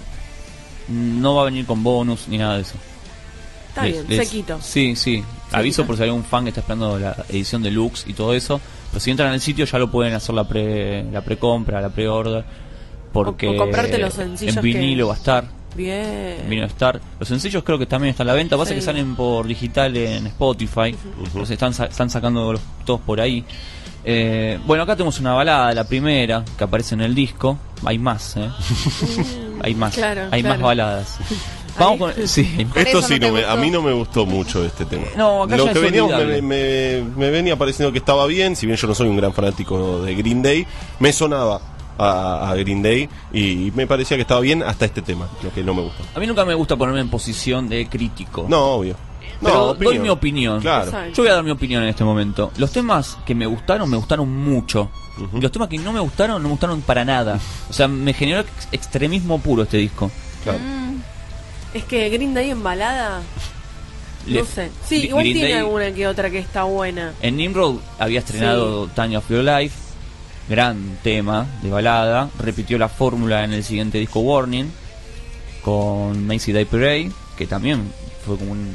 [0.89, 2.76] no va a venir con bonus ni nada de eso.
[3.70, 4.60] Está Les- bien, les- sequito.
[4.62, 5.24] Sí, sí.
[5.54, 8.60] Aviso por si hay un fan que está esperando la edición deluxe y todo eso.
[8.89, 12.44] Pero si entran al sitio ya lo pueden hacer la pre la precompra, la pre-order.
[13.13, 15.46] Porque O- o comprarte los sencillos en vinilo que- va a estar.
[15.76, 16.38] Bien.
[16.50, 17.00] Vino a estar.
[17.20, 18.58] Los sencillos creo que también están a la venta.
[18.58, 18.76] Pasa Sí.
[18.76, 20.96] que salen por digital en Spotify.
[21.34, 23.46] Los están, sa- están sacando los- todos por ahí.
[24.03, 27.57] Eh, bueno, acá tenemos una balada, la primera, que aparece en el disco.
[27.85, 28.49] Hay más, ¿eh?
[29.61, 29.93] hay más.
[29.93, 31.17] Claro, hay más baladas.
[31.79, 32.27] Vamos con.
[32.27, 32.73] Sí, hay más.
[32.73, 33.61] Por Esto sí, no me- a gustó.
[33.61, 35.05] mí no me gustó mucho este tema.
[35.15, 38.55] No, acá Lo ya que es veníamos me, me- me venía pareciendo que estaba bien,
[38.55, 40.65] si bien yo no soy un gran fanático de Green Day,
[40.99, 41.61] me sonaba
[41.97, 45.63] a, a Green Day y me parecía que estaba bien hasta este tema, lo que
[45.63, 46.03] no me gustó.
[46.13, 48.45] A mí nunca me gusta ponerme en posición de crítico.
[48.49, 48.95] No, obvio.
[49.41, 50.62] No, Pero doy mi opinión.
[50.62, 50.91] Claro.
[51.13, 52.51] Yo voy a dar mi opinión en este momento.
[52.58, 54.89] Los temas que me gustaron, me gustaron mucho.
[55.34, 57.39] Y los temas que no me gustaron, no me gustaron para nada.
[57.69, 60.12] O sea, me generó ex- extremismo puro este disco.
[60.43, 60.60] claro.
[61.73, 63.21] Es que Green Day en balada.
[64.27, 64.69] Le- no sé.
[64.86, 67.13] Sí, igual Green tiene Day- alguna que otra que está buena.
[67.21, 69.75] En Nimrod había estrenado Time of Your Life,
[70.49, 72.30] gran tema de balada.
[72.39, 74.69] Repitió la fórmula en el siguiente disco Warning
[75.63, 77.91] con Macy Day Parade, que también
[78.25, 78.73] fue como un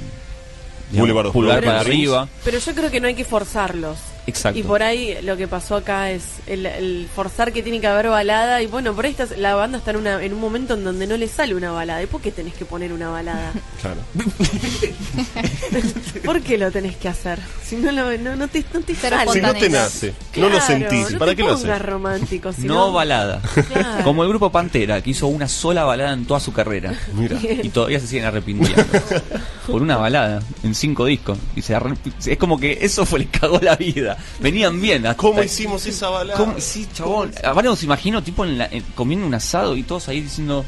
[0.91, 2.29] Boulevard pulgar para arriba.
[2.45, 3.97] Pero yo creo que no hay que forzarlos.
[4.29, 4.59] Exacto.
[4.59, 8.09] Y por ahí lo que pasó acá es el, el forzar que tiene que haber
[8.09, 8.61] balada.
[8.61, 11.07] Y bueno, por ahí estás- la banda está en, una, en un momento en donde
[11.07, 12.03] no le sale una balada.
[12.03, 13.53] ¿Y por qué tenés que poner una balada?
[13.81, 14.01] Claro.
[16.25, 17.39] ¿Por qué lo tenés que hacer?
[17.69, 19.33] Si no, lo, no, no te, no te sale.
[19.33, 21.83] Si no te nace, no lo sentís, no ¿para te qué lo pongas haces?
[21.87, 22.53] romántico.
[22.53, 23.43] si no balada.
[23.73, 24.05] Claro.
[24.05, 26.95] Como el grupo Pantera, que hizo una sola balada en toda su carrera.
[27.15, 27.37] Mira.
[27.43, 28.85] Y todavía se siguen arrepintiendo.
[29.67, 31.39] por una balada, en cinco discos.
[31.57, 34.17] Y se arre- es como que eso fue, les cagó la vida.
[34.39, 35.05] Venían bien.
[35.05, 36.39] hasta- ¿Cómo hicimos esa balada?
[36.39, 36.55] ¿Cómo?
[36.61, 37.33] Sí, chabón.
[37.43, 40.65] Ahora nos imagino, tipo, en la- en- comiendo un asado y todos ahí diciendo.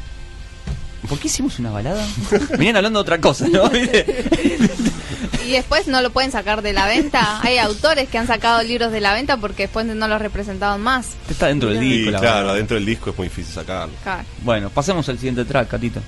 [1.07, 2.05] ¿Por qué hicimos una balada?
[2.57, 3.63] Venían hablando de otra cosa, ¿no?
[5.49, 7.39] Y después no lo pueden sacar de la venta.
[7.43, 11.15] Hay autores que han sacado libros de la venta porque después no los representaban más.
[11.27, 12.53] Está dentro del disco, la claro, verdad.
[12.53, 13.91] adentro del disco es muy difícil sacarlo.
[14.03, 14.23] Claro.
[14.43, 16.01] Bueno, pasemos al siguiente track, Catito.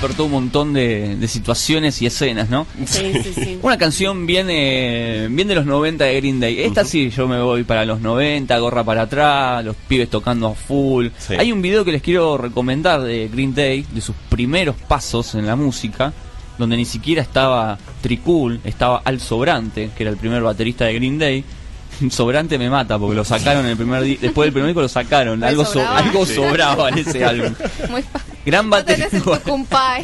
[0.00, 2.66] Despertó un montón de, de situaciones y escenas, ¿no?
[2.86, 3.58] Sí, sí, sí.
[3.62, 6.62] Una canción bien, eh, bien de los 90 de Green Day.
[6.62, 10.54] Esta sí, yo me voy para los 90, gorra para atrás, los pibes tocando a
[10.54, 11.08] full.
[11.18, 11.34] Sí.
[11.38, 15.46] Hay un video que les quiero recomendar de Green Day, de sus primeros pasos en
[15.46, 16.14] la música,
[16.56, 21.18] donde ni siquiera estaba Tricool, estaba Al Sobrante, que era el primer baterista de Green
[21.18, 21.44] Day.
[22.10, 24.88] Sobrante me mata porque lo sacaron en el primer di- después del primer disco lo
[24.88, 27.52] sacaron, ¿Le algo, so- algo sobraba en ese álbum.
[27.90, 29.08] Muy fa- Gran No el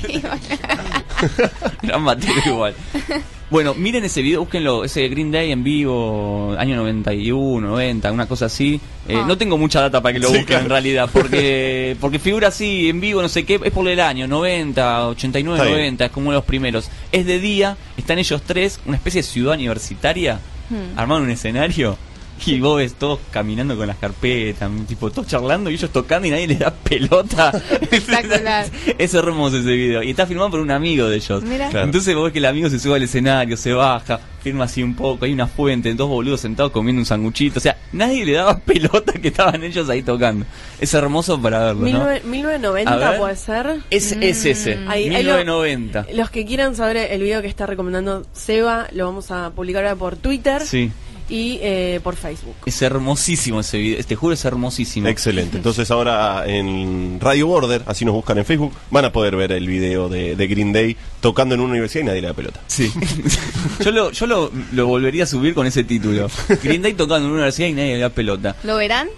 [0.08, 0.38] igual.
[1.82, 2.74] Gran batería igual.
[3.48, 8.46] Bueno, miren ese video, búsquenlo, ese Green Day en vivo, año 91, 90, una cosa
[8.46, 8.80] así.
[9.08, 9.24] Eh, Ah.
[9.26, 10.64] No tengo mucha data para que lo Sí, busquen claro.
[10.64, 14.26] en realidad, porque porque figura así, en vivo, no sé qué, es por el año,
[14.26, 15.78] 90, 89, Está bien.
[15.78, 16.90] 90, es como uno de los primeros.
[17.12, 20.98] Es de día, están ellos tres, una especie de ciudad universitaria, Hmm.
[20.98, 21.96] armaron un escenario.
[22.44, 26.30] Y vos ves todos caminando con las carpetas, tipo todos charlando y ellos tocando y
[26.30, 27.50] nadie les da pelota.
[27.90, 28.66] Espectacular.
[28.98, 30.02] es hermoso ese video.
[30.02, 31.42] Y está filmado por un amigo de ellos.
[31.42, 31.80] Claro.
[31.82, 34.94] Entonces vos ves que el amigo se sube al escenario, se baja, firma así un
[34.94, 37.58] poco, hay una fuente, dos boludos sentados comiendo un sanguchito.
[37.58, 40.44] O sea, nadie le daba pelota que estaban ellos ahí tocando.
[40.80, 42.06] Es hermoso para verlo, ¿no?
[42.06, 43.18] 19- A 1990 ver.
[43.18, 43.80] puede ser.
[43.90, 46.06] Es, es ese, Ahí- ahí lo- 1990.
[46.14, 49.96] Los que quieran saber el video que está recomendando Seba, lo vamos a publicar ahora
[49.96, 50.90] por Twitter Sí,
[51.28, 52.54] y eh, por Facebook.
[52.66, 55.08] es hermosísimo ese video, te juro es hermosísimo.
[55.08, 55.56] Excelente.
[55.56, 59.66] Entonces ahora en Radio Border, así nos buscan en Facebook, van a poder ver el
[59.66, 62.60] video de, de Green Day tocando en una universidad y nadie le da pelota.
[62.66, 62.92] Sí.
[63.84, 66.28] yo lo, yo lo, lo volvería a subir con ese título.
[66.62, 68.56] Green Day tocando en una universidad y nadie le da pelota.
[68.62, 69.08] ¿Lo verán?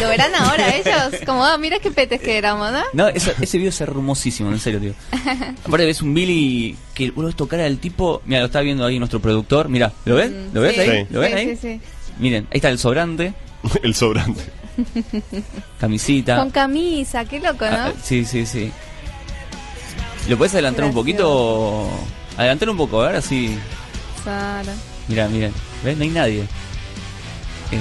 [0.00, 1.20] ¿Lo verán ahora ellos?
[1.24, 2.82] Como, ah, mira qué petes que éramos, ¿no?
[2.92, 4.92] No, ese, ese video es hermosísimo, en serio, tío.
[5.64, 8.98] Aparte ves un Billy que uno ves tocar al tipo, mira, lo está viendo ahí
[8.98, 10.50] nuestro productor, mira, ¿lo ven?
[10.52, 11.00] ¿Lo ves Sí, ahí?
[11.02, 11.06] Sí.
[11.10, 11.56] ¿Lo ven sí, ahí?
[11.56, 11.80] sí, sí.
[12.18, 13.32] Miren, ahí está el sobrante,
[13.82, 14.42] el sobrante.
[15.80, 16.36] camisita.
[16.36, 18.00] Con camisa, qué loco, Ah, ¿no?
[18.02, 18.70] sí, sí, sí.
[20.28, 21.88] ¿Lo puedes adelantar un poquito?
[22.36, 23.56] Adelantar un poco, ahora sí.
[24.24, 24.72] Claro.
[25.08, 25.52] Mira, miren,
[25.84, 25.96] ¿ves?
[25.96, 26.44] No hay nadie.
[27.72, 27.76] Eh,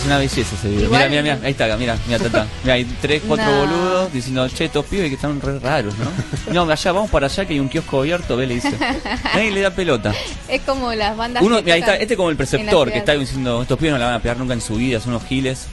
[0.00, 0.90] es una belleza ese video.
[0.90, 2.46] Mira, mira, mira, ahí está, mira, mira, tata.
[2.62, 3.58] Mira, hay tres, cuatro No.
[3.60, 6.64] boludos diciendo, che, estos pibes que están re raros, ¿no?
[6.66, 8.72] No, allá, vamos para allá que hay un kiosco abierto, ve, le dice.
[9.34, 10.14] Nadie le da pelota.
[10.48, 11.42] Es como las bandas.
[11.42, 14.06] Uno, mira, ahí está, este como el preceptor, que está diciendo, estos pibes no la
[14.06, 15.66] van a pegar nunca en su vida, son unos giles.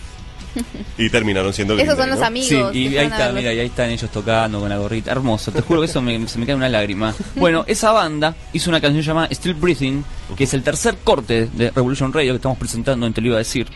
[0.97, 2.25] Y terminaron siendo Green Esos son Day, los ¿no?
[2.27, 2.71] amigos.
[2.73, 5.11] Sí, y ahí está, mira, y ahí están ellos tocando con la gorrita.
[5.11, 7.13] Hermoso, te juro que eso me- se me cae una lágrima.
[7.35, 10.03] Bueno, esa banda hizo una canción llamada Still Breathing,
[10.37, 13.35] que es el tercer corte de Revolution Radio que estamos presentando en Te lo iba
[13.35, 13.67] a decir.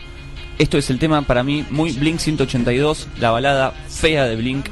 [0.58, 4.66] Esto es el tema para mí muy Blink 182, la balada fea de Blink.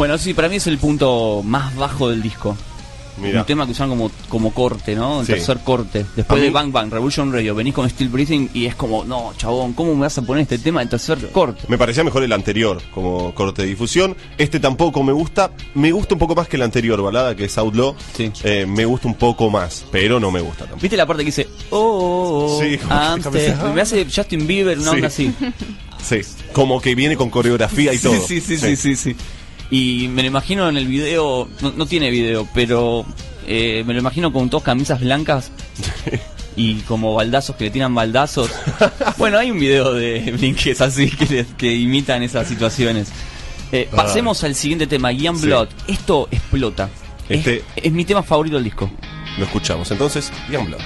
[0.00, 2.56] Bueno, sí, para mí es el punto más bajo del disco.
[3.18, 5.20] Un tema que usan como, como corte, ¿no?
[5.20, 5.32] El Sí.
[5.34, 6.06] tercer corte.
[6.16, 9.34] Después mí- de Bang Bang, Revolution Radio, venís con Still Breathing y es como, no,
[9.36, 11.60] chabón, ¿cómo me vas a poner este tema en tercer corte?
[11.68, 14.16] Me parecía mejor el anterior como corte de difusión.
[14.38, 15.50] Este tampoco me gusta.
[15.74, 17.94] Me gusta un poco más que el anterior, balada, que es Outlaw.
[18.16, 18.32] Sí.
[18.42, 20.80] Eh, me gusta un poco más, pero no me gusta tampoco.
[20.80, 23.74] ¿Viste la parte que dice, oh, oh, oh, Sí, como que I'm déjame still-" decir,
[23.74, 24.96] Me hace Justin Bieber, una Sí.
[24.96, 25.34] onda así.
[26.02, 26.20] Sí,
[26.54, 28.14] como que viene con coreografía y todo.
[28.14, 29.16] Sí, sí, sí, sí, sí, sí.
[29.70, 33.04] Y me lo imagino en el video, no, no tiene video, pero
[33.46, 35.52] eh, me lo imagino con dos camisas blancas
[36.56, 38.50] y como baldazos que le tiran baldazos.
[39.18, 43.12] bueno, hay un video de Blink que es así, que, le- que imitan esas situaciones.
[43.72, 45.46] Eh, pasemos al siguiente tema, Young Sí.
[45.46, 45.68] Blood.
[45.86, 46.88] Esto explota.
[47.28, 48.90] Es- Este- es mi tema favorito del disco.
[49.38, 49.88] Lo escuchamos.
[49.92, 50.80] Entonces, Young Blood.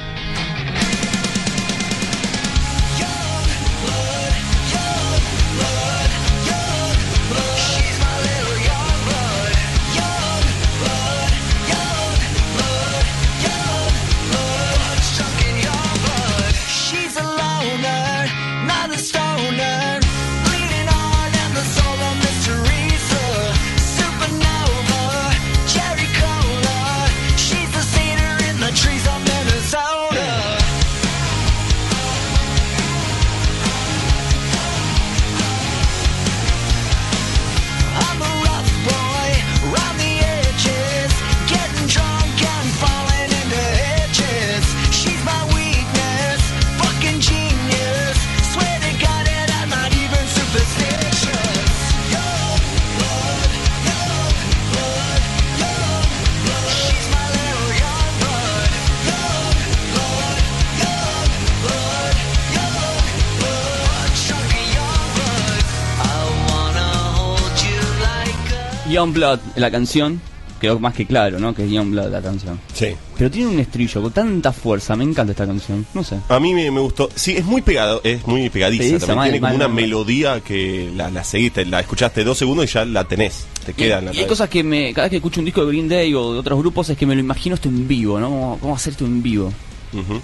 [69.17, 70.21] La canción,
[70.65, 71.55] quedó más que claro, ¿no?
[71.55, 72.59] Que es Young Blood la canción.
[72.73, 72.89] Sí.
[73.19, 75.85] Pero tiene un estribillo con tanta fuerza, me encanta esta canción.
[75.93, 76.17] No sé.
[76.29, 77.09] A mí me, me gustó.
[77.15, 78.99] Sí, es muy pegado, es muy pegadiza.
[78.99, 82.65] También mal, tiene como mal, una melodía que la, la seguiste, la escuchaste dos segundos
[82.65, 83.47] y ya la tenés.
[83.67, 85.65] Te queda en la y hay cosas que me, cada vez que escucho un disco
[85.65, 88.19] de Green Day o de otros grupos es que me lo imagino esto en vivo,
[88.19, 88.29] ¿no?
[88.29, 89.53] ¿Cómo, cómo hacer esto en vivo?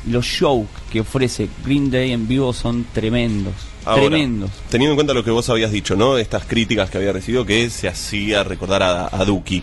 [0.06, 3.54] Los shows que ofrece Green Day en vivo son tremendos.
[3.84, 4.50] Ahora, tremendos.
[4.68, 6.18] Teniendo en cuenta lo que vos habías dicho, ¿no?
[6.18, 9.62] Estas críticas que había recibido que se hacía recordar a, a Duki.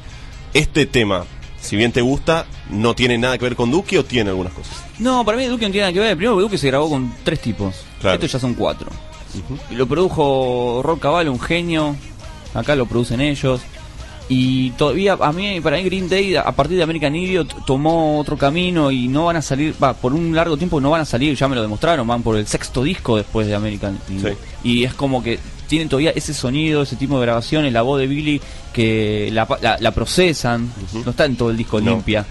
[0.54, 1.26] Este tema,
[1.62, 4.84] si bien te gusta, ¿no tiene nada que ver con Duki o tiene algunas cosas?
[5.00, 6.18] No, para mí Duke no tiene nada que ver.
[6.18, 7.76] Primero, Duke se grabó con tres tipos.
[8.02, 8.16] Claro.
[8.16, 8.90] Estos ya son cuatro.
[9.70, 11.96] Y Lo produjo Rob Cavallo, un genio.
[12.54, 13.62] Acá lo producen ellos.
[14.30, 18.38] Y todavía, a mí, para mí, Green Day, a partir de American Idiot, tomó otro
[18.38, 21.34] camino y no van a salir, va, por un largo tiempo no van a salir,
[21.36, 24.34] ya me lo demostraron, van por el sexto disco después de American Idiot.
[24.34, 24.38] Sí.
[24.64, 28.08] Y es como que tienen todavía ese sonido, ese tipo de grabaciones, la voz de
[28.08, 28.42] Billy,
[28.74, 30.72] que la, la- la procesan,
[31.06, 31.92] no está en todo el disco No.
[31.92, 32.26] limpia.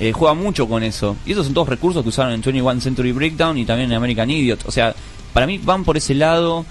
[0.00, 1.16] Eh, juega mucho con eso.
[1.26, 4.30] Y esos son todos recursos que usaron en 21 Century Breakdown y también en American
[4.30, 4.64] Idiot.
[4.66, 4.94] O sea,
[5.32, 6.64] para mí van por ese lado,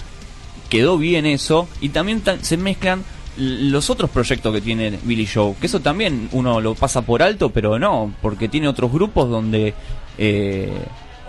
[0.69, 1.67] quedó bien eso.
[1.81, 3.03] Y también ta- se mezclan
[3.37, 5.55] los otros proyectos que tiene Billy Joe.
[5.59, 9.73] Que eso también uno lo pasa por alto, pero no, porque tiene otros grupos donde...
[10.17, 10.71] eh,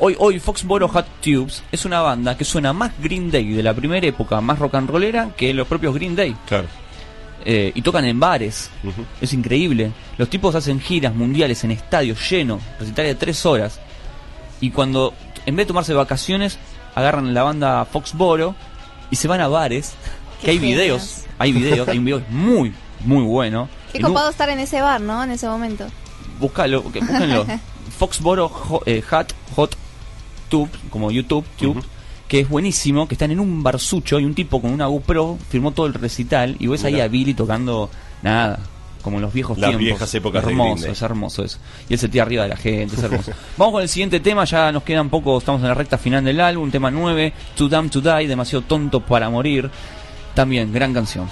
[0.00, 3.74] Hoy, hoy Foxboro Hot Tubes es una banda que suena más Green Day de la
[3.74, 6.36] primera época, más rock and rollera que los propios Green Day.
[6.46, 6.68] Claro.
[7.44, 8.70] Eh, y tocan en bares.
[9.20, 9.90] Es increíble.
[10.16, 13.80] Los tipos hacen giras mundiales en estadios llenos, recitales de tres horas.
[14.60, 15.14] Y cuando,
[15.46, 16.60] en vez de tomarse vacaciones,
[16.94, 18.54] agarran la banda Foxboro
[19.10, 19.94] y se van a bares.
[20.40, 20.78] Que hay genios.
[20.78, 22.72] videos, hay videos, hay un video muy,
[23.04, 23.68] muy bueno.
[23.92, 25.22] Qué copado estar en ese bar, ¿no?
[25.24, 25.86] En ese momento.
[26.40, 27.46] Búscalo, que- búsquenlo.
[27.98, 28.50] Foxboro
[28.86, 29.76] eh, Hot, Hot
[30.48, 31.82] Tube, como YouTube, Tube,
[32.28, 35.72] que es buenísimo, que están en un barsucho y un tipo con una GoPro firmó
[35.72, 37.90] todo el recital y ves ahí a Billy tocando
[38.22, 38.58] nada.
[39.02, 39.84] como en los viejos Las tiempos.
[39.84, 41.58] viejas épocas de hermoso, es hermoso eso.
[41.88, 43.32] Y él se tira arriba de la gente, es hermoso.
[43.56, 46.40] Vamos con el siguiente tema, ya nos quedan poco, estamos en la recta final del
[46.40, 49.70] álbum, tema 9, Too Dumb to Die, demasiado tonto para morir.
[50.38, 51.28] También, gran canción.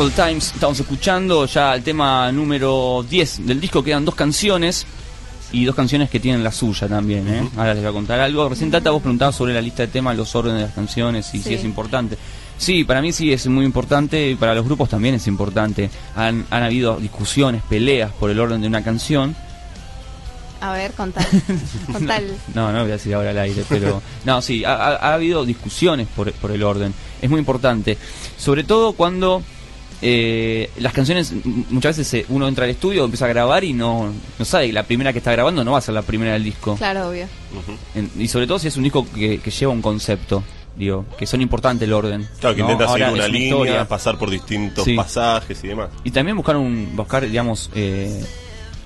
[0.00, 4.86] Trouble Times, estamos escuchando ya el tema número 10 del disco, quedan dos canciones
[5.52, 7.46] y dos canciones que tienen la suya también, ¿eh?
[7.54, 8.48] Ahora les voy a contar algo.
[8.48, 11.42] Recién Tata vos preguntabas sobre la lista de temas, los órdenes de las canciones y
[11.42, 12.16] si es importante.
[12.56, 15.90] Sí, para mí sí es muy importante y para los grupos también es importante.
[16.16, 19.36] Han, han habido discusiones, peleas por el orden de una canción.
[20.62, 21.26] A ver, contal.
[21.92, 22.24] contal.
[22.54, 25.44] No, no voy a decir ahora al aire, pero no, sí, ha, ha- ha habido
[25.44, 26.94] discusiones por, por el orden.
[27.20, 27.98] Es muy importante,
[28.38, 29.42] sobre todo cuando
[30.02, 31.32] eh, las canciones
[31.70, 34.82] muchas veces eh, uno entra al estudio, empieza a grabar y no, no sabe, la
[34.84, 36.76] primera que está grabando no va a ser la primera del disco.
[36.76, 37.26] Claro, obvio.
[37.94, 40.42] En- y sobre todo si es un disco que, que lleva un concepto,
[40.76, 42.26] digo, que son importantes el orden.
[42.40, 42.70] Claro, que ¿no?
[42.72, 43.88] intenta Ahora seguir una línea, historia.
[43.88, 44.94] pasar por distintos Sí.
[44.94, 45.90] pasajes y demás.
[46.04, 48.24] Y también buscar un buscar digamos eh,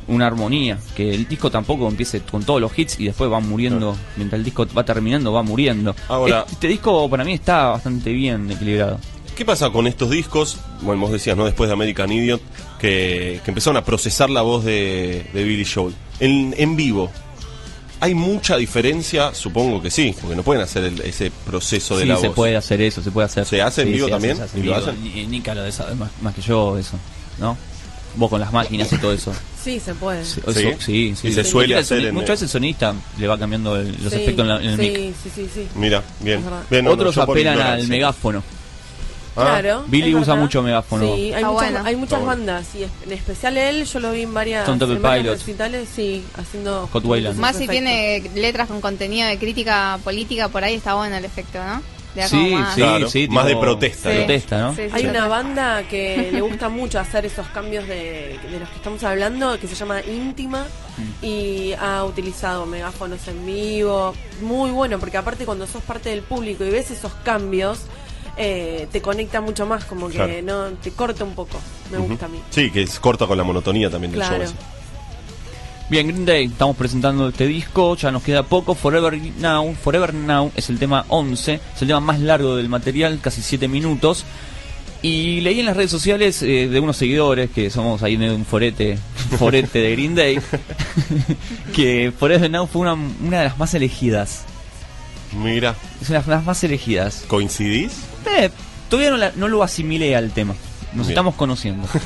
[0.08, 3.96] una armonía, que el disco tampoco empiece con todos los hits y después va muriendo,
[4.16, 5.94] mientras el disco va terminando va muriendo.
[6.08, 8.98] Ahora- este disco para mí está bastante bien equilibrado.
[9.36, 10.58] ¿Qué pasa con estos discos?
[10.82, 11.44] Bueno, vos decías, ¿no?
[11.44, 12.40] Después de American Idiot,
[12.78, 15.94] que, que empezaron a procesar la voz de, de Billy Joel.
[16.20, 17.10] En, en vivo,
[17.98, 19.34] ¿hay mucha diferencia?
[19.34, 22.36] Supongo que sí, porque no pueden hacer el- ese proceso de Sí, la se voz.
[22.36, 23.44] puede hacer eso, se puede hacer.
[23.44, 24.36] ¿Se hace en Sí, vivo se hace, también?
[24.36, 24.86] se hace en ¿Y lo vivo.
[24.90, 25.02] hacen?
[25.04, 26.96] Ni- Nica lo de saber más, más que yo eso,
[27.40, 27.56] ¿no?
[28.16, 29.32] Vos con las máquinas y todo eso.
[29.60, 30.24] Sí, se puede.
[30.24, 30.50] Sí, ¿Sí?
[30.50, 31.28] eso- sí, sí.
[31.28, 31.50] Y se Sí.
[31.50, 34.42] suele El hacer en Muchas veces el sonista le va cambiando el- los Sí, efectos
[34.44, 35.14] en, la- en el sí, mic.
[35.24, 35.66] Sí, sí, sí.
[35.74, 36.44] Mira, bien.
[36.84, 37.88] No, Otros apelan al ignorancia.
[39.36, 39.84] Ah, Claro.
[39.88, 40.42] Billy usa verdad.
[40.42, 41.04] mucho megáfono.
[41.16, 41.80] Sí, hay muchas, bueno.
[41.84, 42.40] hay muchas Está bueno.
[42.46, 45.40] bandas y en especial él, yo lo vi en varias, Pilots.
[45.40, 46.88] recitales, sí, haciendo.
[47.36, 51.58] Más si tiene letras con contenido de crítica política, por ahí está bueno el efecto,
[51.64, 51.82] ¿no?
[52.28, 53.26] Sí, más- sí, Claro, sí.
[53.28, 54.18] más de protesta, Sí.
[54.18, 54.70] Protesta, ¿no?
[54.76, 55.08] Sí, sí, Hay sí.
[55.08, 59.58] una banda que le gusta mucho hacer esos cambios de, de los que estamos hablando,
[59.58, 60.64] que se llama Íntima,
[60.96, 61.24] Mm.
[61.24, 64.14] y ha utilizado megáfonos en vivo.
[64.42, 67.80] Muy bueno, porque aparte cuando sos parte del público y ves esos cambios,
[68.36, 70.42] eh, te conecta mucho más, como que Claro.
[70.42, 71.60] no te corta un poco.
[71.90, 72.40] Me gusta a mí.
[72.50, 74.44] Sí, que es corta con la monotonía también del Claro.
[74.44, 74.54] show.
[75.90, 78.74] Bien, Green Day, estamos presentando este disco, ya nos queda poco.
[78.74, 83.18] Forever Now, Forever Now es el tema 11, es el tema más largo del material,
[83.20, 84.24] casi 7 minutos.
[85.02, 88.46] Y leí en las redes sociales eh, de unos seguidores, que somos ahí medio un
[88.46, 88.96] forete,
[89.38, 90.38] forete de Green Day,
[91.74, 94.44] que Forever Now fue una, una de las más elegidas.
[95.42, 97.24] Mira, Es una de las más elegidas.
[97.28, 97.92] ¿coincidís?
[98.26, 98.50] Eh,
[98.88, 100.54] todavía no, la- no lo asimilé al tema.
[100.92, 101.10] Nos Bien.
[101.10, 101.86] estamos conociendo.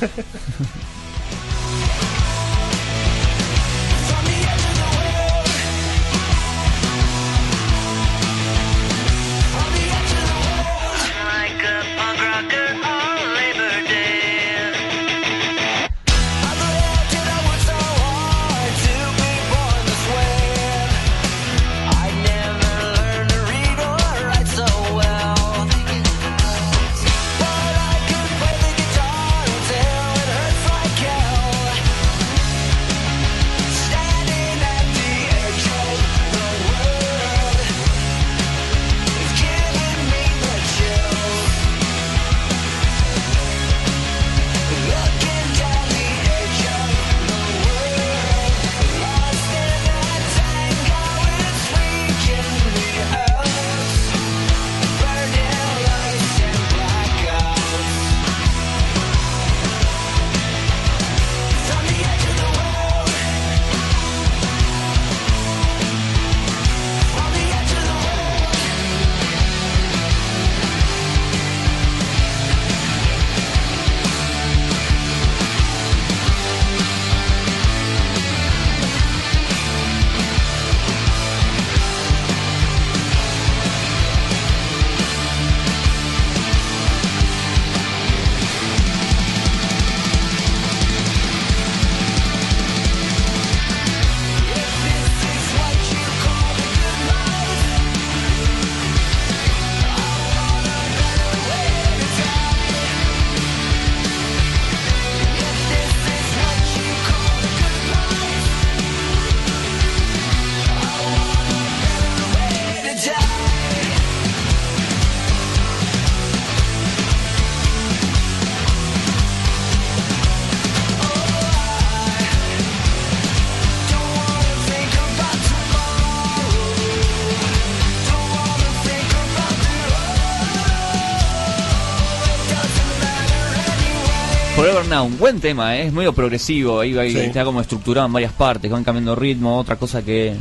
[135.03, 135.87] Un buen tema, ¿eh?
[135.87, 137.19] es medio progresivo, ahí, ahí Sí.
[137.19, 140.35] está como estructurado en varias partes, van cambiando ritmo, otra cosa que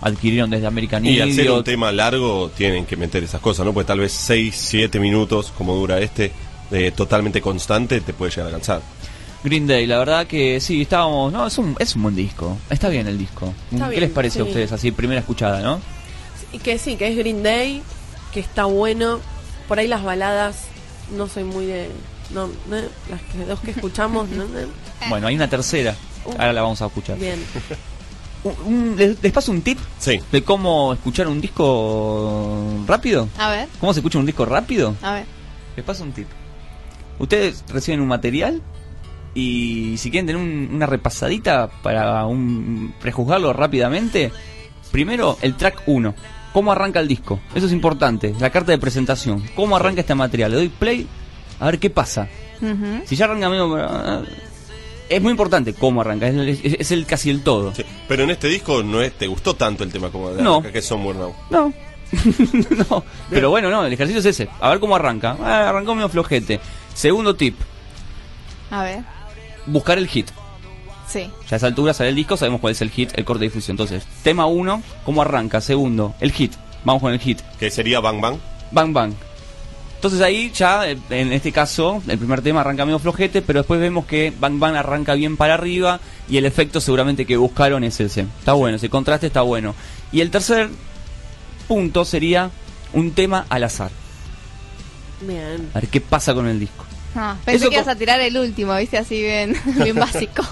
[0.00, 3.72] adquirieron desde American Y al ser un tema largo tienen que meter esas cosas, ¿no?
[3.72, 6.30] Porque tal vez 6, 7 minutos, como dura este,
[6.70, 8.82] eh, totalmente constante, te puede llegar a cansar.
[9.42, 12.88] Green Day, la verdad que sí, estábamos, no, es un, es un buen disco, está
[12.88, 13.52] bien el disco.
[13.72, 14.48] Está ¿Qué bien, les parece a sí.
[14.48, 15.80] ustedes así, primera escuchada, no?
[16.52, 17.82] Y que sí, que es Green Day,
[18.32, 19.20] que está bueno.
[19.68, 20.64] Por ahí las baladas,
[21.16, 21.88] no soy muy de.
[22.32, 22.76] No, no,
[23.10, 24.50] las que, dos que escuchamos, no, no.
[25.08, 25.94] Bueno, hay una tercera,
[26.24, 26.30] Uh.
[26.32, 27.18] ahora la vamos a escuchar.
[27.18, 27.38] Bien.
[28.44, 30.20] Un- un- les, les paso un tip Sí.
[30.30, 33.26] de cómo escuchar un disco rápido.
[33.38, 34.94] A ver, ¿Cómo se escucha un disco rápido?
[35.02, 35.24] a ver.
[35.76, 36.28] Les paso un tip.
[37.18, 38.60] Ustedes reciben un material
[39.34, 44.30] y si quieren tener un- una repasadita para un prejuzgarlo rápidamente,
[44.92, 46.14] primero el track 1.
[46.52, 47.40] ¿Cómo arranca el disco?
[47.54, 48.34] Eso es importante.
[48.38, 49.42] La carta de presentación.
[49.56, 50.50] ¿Cómo arranca este material?
[50.52, 51.06] Le doy play
[51.60, 52.28] a ver qué pasa.
[53.06, 53.76] Si ya arranca medio...
[53.76, 54.22] ah,
[55.08, 56.28] Es muy importante cómo arranca.
[56.28, 57.74] Es, es- es el casi el todo.
[57.74, 57.84] Sí.
[58.08, 60.62] Pero en este disco no es, te gustó tanto el tema como de No.
[60.62, 61.34] que es Somewhere Now.
[61.50, 61.72] No.
[62.90, 63.04] no.
[63.30, 64.48] Pero bueno, no, el ejercicio es ese.
[64.60, 65.36] A ver cómo arranca.
[65.42, 66.60] Ah, arrancó medio flojete.
[66.94, 67.56] Segundo tip.
[68.70, 69.00] A ver.
[69.66, 70.28] Buscar el hit.
[71.08, 71.30] Sí.
[71.48, 73.46] Ya a esa altura sale el disco, sabemos cuál es el hit, el corte de
[73.48, 73.74] difusión.
[73.74, 75.60] Entonces, tema 1, ¿cómo arranca?
[75.60, 76.52] Segundo, el hit.
[76.84, 77.40] Vamos con el hit.
[77.58, 78.36] Que sería Bang Bang.
[78.72, 79.12] Bang Bang.
[80.04, 83.80] Entonces ahí ya, eh, en este caso, el primer tema arranca medio flojete, pero después
[83.80, 85.98] vemos que Bang Bang arranca bien para arriba
[86.28, 88.26] y el efecto seguramente que buscaron es ese.
[88.38, 89.74] Está bueno, ese contraste está bueno.
[90.12, 90.68] Y el tercer
[91.66, 92.50] punto sería
[92.92, 93.92] un tema al azar.
[95.22, 95.70] Bien.
[95.72, 96.84] A ver qué pasa con el disco.
[97.16, 100.44] Ah, pensé Eso que ibas a tirar el último, viste, así bien, bien básico.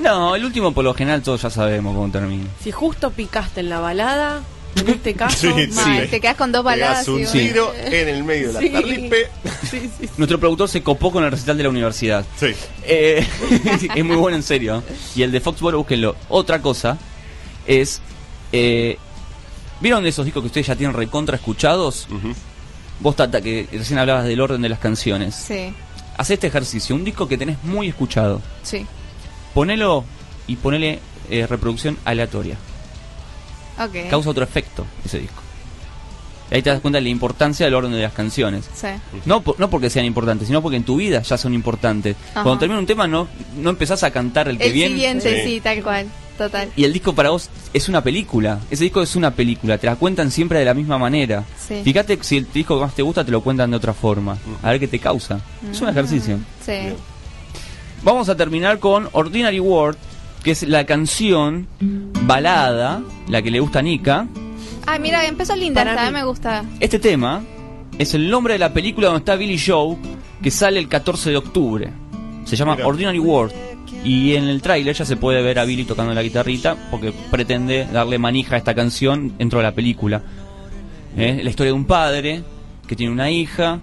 [0.00, 2.44] No, el último por lo general todos ya sabemos cómo termina.
[2.62, 4.42] Si justo picaste en la balada,
[4.76, 5.36] en este caso.
[5.56, 6.08] Sí, Mal, sí.
[6.10, 7.04] Te quedas con dos baladas.
[7.06, 8.68] Pegas un tiro en el medio de la Sí.
[8.70, 9.28] tarlipe.
[9.70, 12.24] Sí, sí, Nuestro productor se copó con el recital de la universidad.
[12.38, 12.48] Sí.
[12.84, 13.26] Eh,
[13.94, 14.82] es muy bueno en serio.
[15.14, 16.16] Y el de Foxboro, búsquenlo.
[16.28, 16.98] Otra cosa
[17.66, 18.00] es.
[18.52, 18.96] eh,
[19.80, 22.06] ¿Vieron esos discos que ustedes ya tienen recontra escuchados?
[23.00, 25.34] Vos, Tata, que recién hablabas del orden de las canciones.
[25.34, 25.74] Sí,
[26.16, 28.40] Haz este ejercicio: un disco que tenés muy escuchado.
[28.62, 28.86] sí.
[29.54, 30.04] Ponelo
[30.46, 30.98] y ponele
[31.30, 32.56] eh, reproducción aleatoria.
[34.10, 35.40] Causa otro efecto ese disco.
[36.50, 38.68] Y ahí te das cuenta de la importancia del orden de las canciones.
[38.74, 38.88] Sí.
[39.24, 42.14] No, por- no porque sean importantes, sino porque en tu vida ya son importantes.
[42.32, 42.42] Ajá.
[42.42, 44.94] Cuando termina un tema no, no empezás a cantar el que El viene.
[44.94, 45.48] siguiente, Sí.
[45.50, 46.06] sí, tal cual.
[46.36, 46.70] Total.
[46.76, 48.58] Y el disco para vos es una película.
[48.70, 49.78] Ese disco es una película.
[49.78, 51.44] Te la cuentan siempre de la misma manera.
[51.68, 51.80] Sí.
[51.84, 54.36] Fíjate si el disco que más te gusta te lo cuentan de otra forma.
[54.62, 55.40] A ver qué te causa.
[55.70, 56.36] Es un ejercicio.
[56.64, 56.72] Sí.
[56.72, 56.96] Bien.
[58.02, 59.96] Vamos a terminar con Ordinary World,
[60.42, 61.66] que es la canción
[62.26, 64.26] balada, la que le gusta a Nika.
[64.86, 66.12] Ah, mira, empezó linda esta, mí.
[66.12, 66.64] me gusta.
[66.80, 67.42] Este tema
[67.98, 69.96] es el nombre de la película donde está Billy Joe,
[70.42, 71.90] que sale el 14 de octubre.
[72.44, 72.86] Se llama Mira.
[72.86, 73.52] Ordinary World.
[74.04, 77.86] Y en el tráiler ya se puede ver a Billy tocando la guitarrita porque pretende
[77.92, 80.22] darle manija a esta canción dentro de la película.
[81.16, 81.40] ¿Eh?
[81.42, 82.42] La historia de un padre
[82.88, 83.80] que tiene una hija,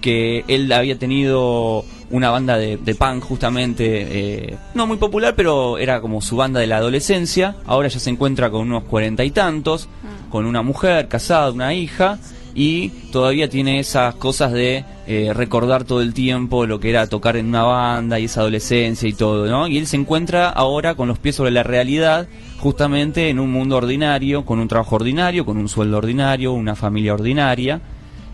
[0.00, 5.78] que él había tenido una banda de, de punk justamente, eh, no muy popular, pero
[5.78, 7.56] era como su banda de la adolescencia.
[7.66, 9.88] Ahora ya se encuentra con unos cuarenta y tantos,
[10.30, 12.18] con una mujer casada, una hija,
[12.54, 17.36] y todavía tiene esas cosas de eh, recordar todo el tiempo lo que era tocar
[17.38, 19.66] en una banda y esa adolescencia y todo, ¿no?
[19.66, 23.78] Y él se encuentra ahora con los pies sobre la realidad, justamente en un mundo
[23.78, 27.80] ordinario, con un trabajo ordinario, con un sueldo ordinario, una familia ordinaria.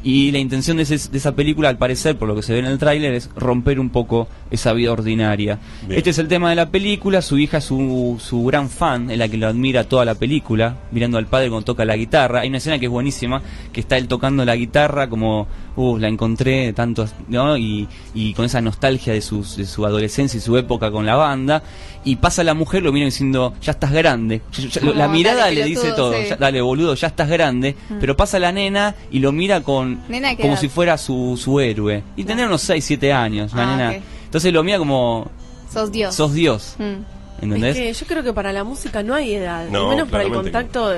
[0.08, 2.60] Y la intención de, ese- de esa película, al parecer, por lo que se ve
[2.60, 5.58] en el tráiler, es romper un poco esa vida ordinaria.
[5.86, 5.98] Bien.
[5.98, 9.18] Este es el tema de la película, su hija es su, su gran fan, en
[9.18, 12.40] la que lo admira toda la película, mirando al padre cuando toca la guitarra.
[12.40, 15.46] Hay una escena que es buenísima, que está él tocando la guitarra como,
[15.76, 17.58] uh, la encontré tanto, ¿no?
[17.58, 21.16] Y, y con esa nostalgia de, sus, de su adolescencia y su época con la
[21.16, 21.62] banda.
[22.04, 24.40] Y pasa la mujer, lo mira diciendo, ya estás grande.
[24.52, 26.28] Ya- ya- la mirada "Dale, le dice pelotudo", todo, sí.
[26.30, 27.76] "Ya- dale boludo, ya estás grande.
[28.00, 30.60] Pero pasa la nena y lo mira con Nena, ¿qué como edad?
[30.60, 32.02] si fuera su, su héroe.
[32.16, 33.94] Y tendría unos 6, 7 años, la Ah, nena.
[34.24, 35.30] Entonces lo mira como,
[35.72, 36.14] Sos Dios.
[36.14, 36.76] sos Dios.
[36.78, 37.42] Mm.
[37.44, 37.76] ¿Entendés?
[37.76, 40.24] Es que yo creo que para la música no hay edad, y No, menos para
[40.24, 40.90] el contacto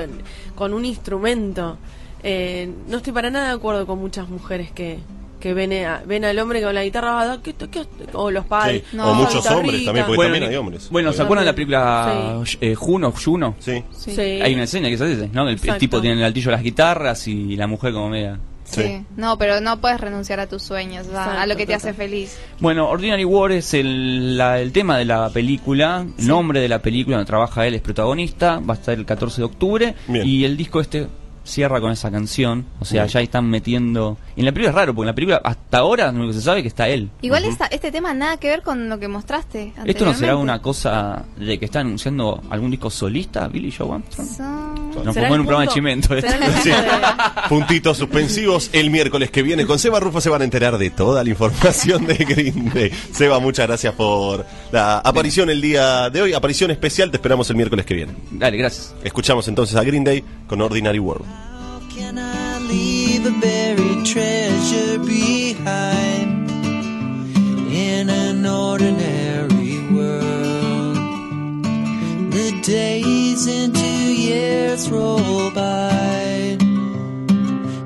[0.55, 1.77] con un instrumento.
[2.23, 4.99] Eh, no estoy para nada de acuerdo con muchas mujeres que,
[5.39, 8.83] que ven, a- ven al hombre con la guitarra, ¿qué- qué- o los padres.
[8.91, 8.97] Sí.
[8.97, 9.11] No.
[9.11, 10.89] o muchos hombres también, porque Bueno, también hay hombres.
[10.91, 13.11] bueno, ¿se acuerdan de la película eh, Juno?
[13.11, 13.55] Juno?
[13.59, 13.83] Sí.
[13.91, 14.11] Sí.
[14.15, 14.21] Sí.
[14.21, 15.47] Hay una escena que así, ¿no?
[15.49, 18.39] El, tipo tiene el altillo de las guitarras y la mujer como media.
[18.71, 18.81] Sí.
[18.83, 19.05] Sí.
[19.17, 22.37] No, pero no puedes renunciar a tus sueños, a Exacto, lo que te hace feliz.
[22.59, 26.81] Bueno, Ordinary War es el, la- el tema de la película, el nombre de la
[26.81, 30.25] película donde trabaja él es protagonista, va a estar el 14 de octubre Bien.
[30.25, 31.07] y el disco este
[31.43, 34.17] cierra con esa canción, o sea, ya están metiendo...
[34.35, 36.33] Y en la película es raro, porque en la película hasta ahora lo único que
[36.35, 37.09] se sabe es que está él.
[37.21, 39.73] Igual esta- este tema nada que ver con lo que mostraste.
[39.85, 44.27] ¿Esto no será una cosa de que está anunciando algún disco solista, Billy Joe Armstrong?
[44.27, 46.15] Son- Nos ¿Será pongo en un programa de chimento.
[46.15, 46.21] ¿eh?
[46.61, 46.71] Sí.
[47.49, 49.65] Puntitos suspensivos el miércoles que viene.
[49.65, 52.91] Con Seba Rufo se van a enterar de toda la información de Green Day.
[53.11, 56.33] Seba, muchas gracias por la aparición el día de hoy.
[56.33, 58.13] Aparición especial, te esperamos el miércoles que viene.
[58.31, 58.93] Dale, gracias.
[59.03, 61.25] Escuchamos entonces a Green Day con Ordinary World.
[62.71, 66.49] Leave a buried treasure behind
[67.69, 70.95] in an ordinary world?
[72.31, 73.85] The days into
[74.27, 76.57] years roll by.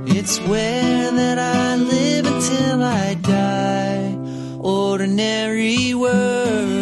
[0.06, 4.16] It's where that I live until I die.
[4.60, 6.75] Ordinary world.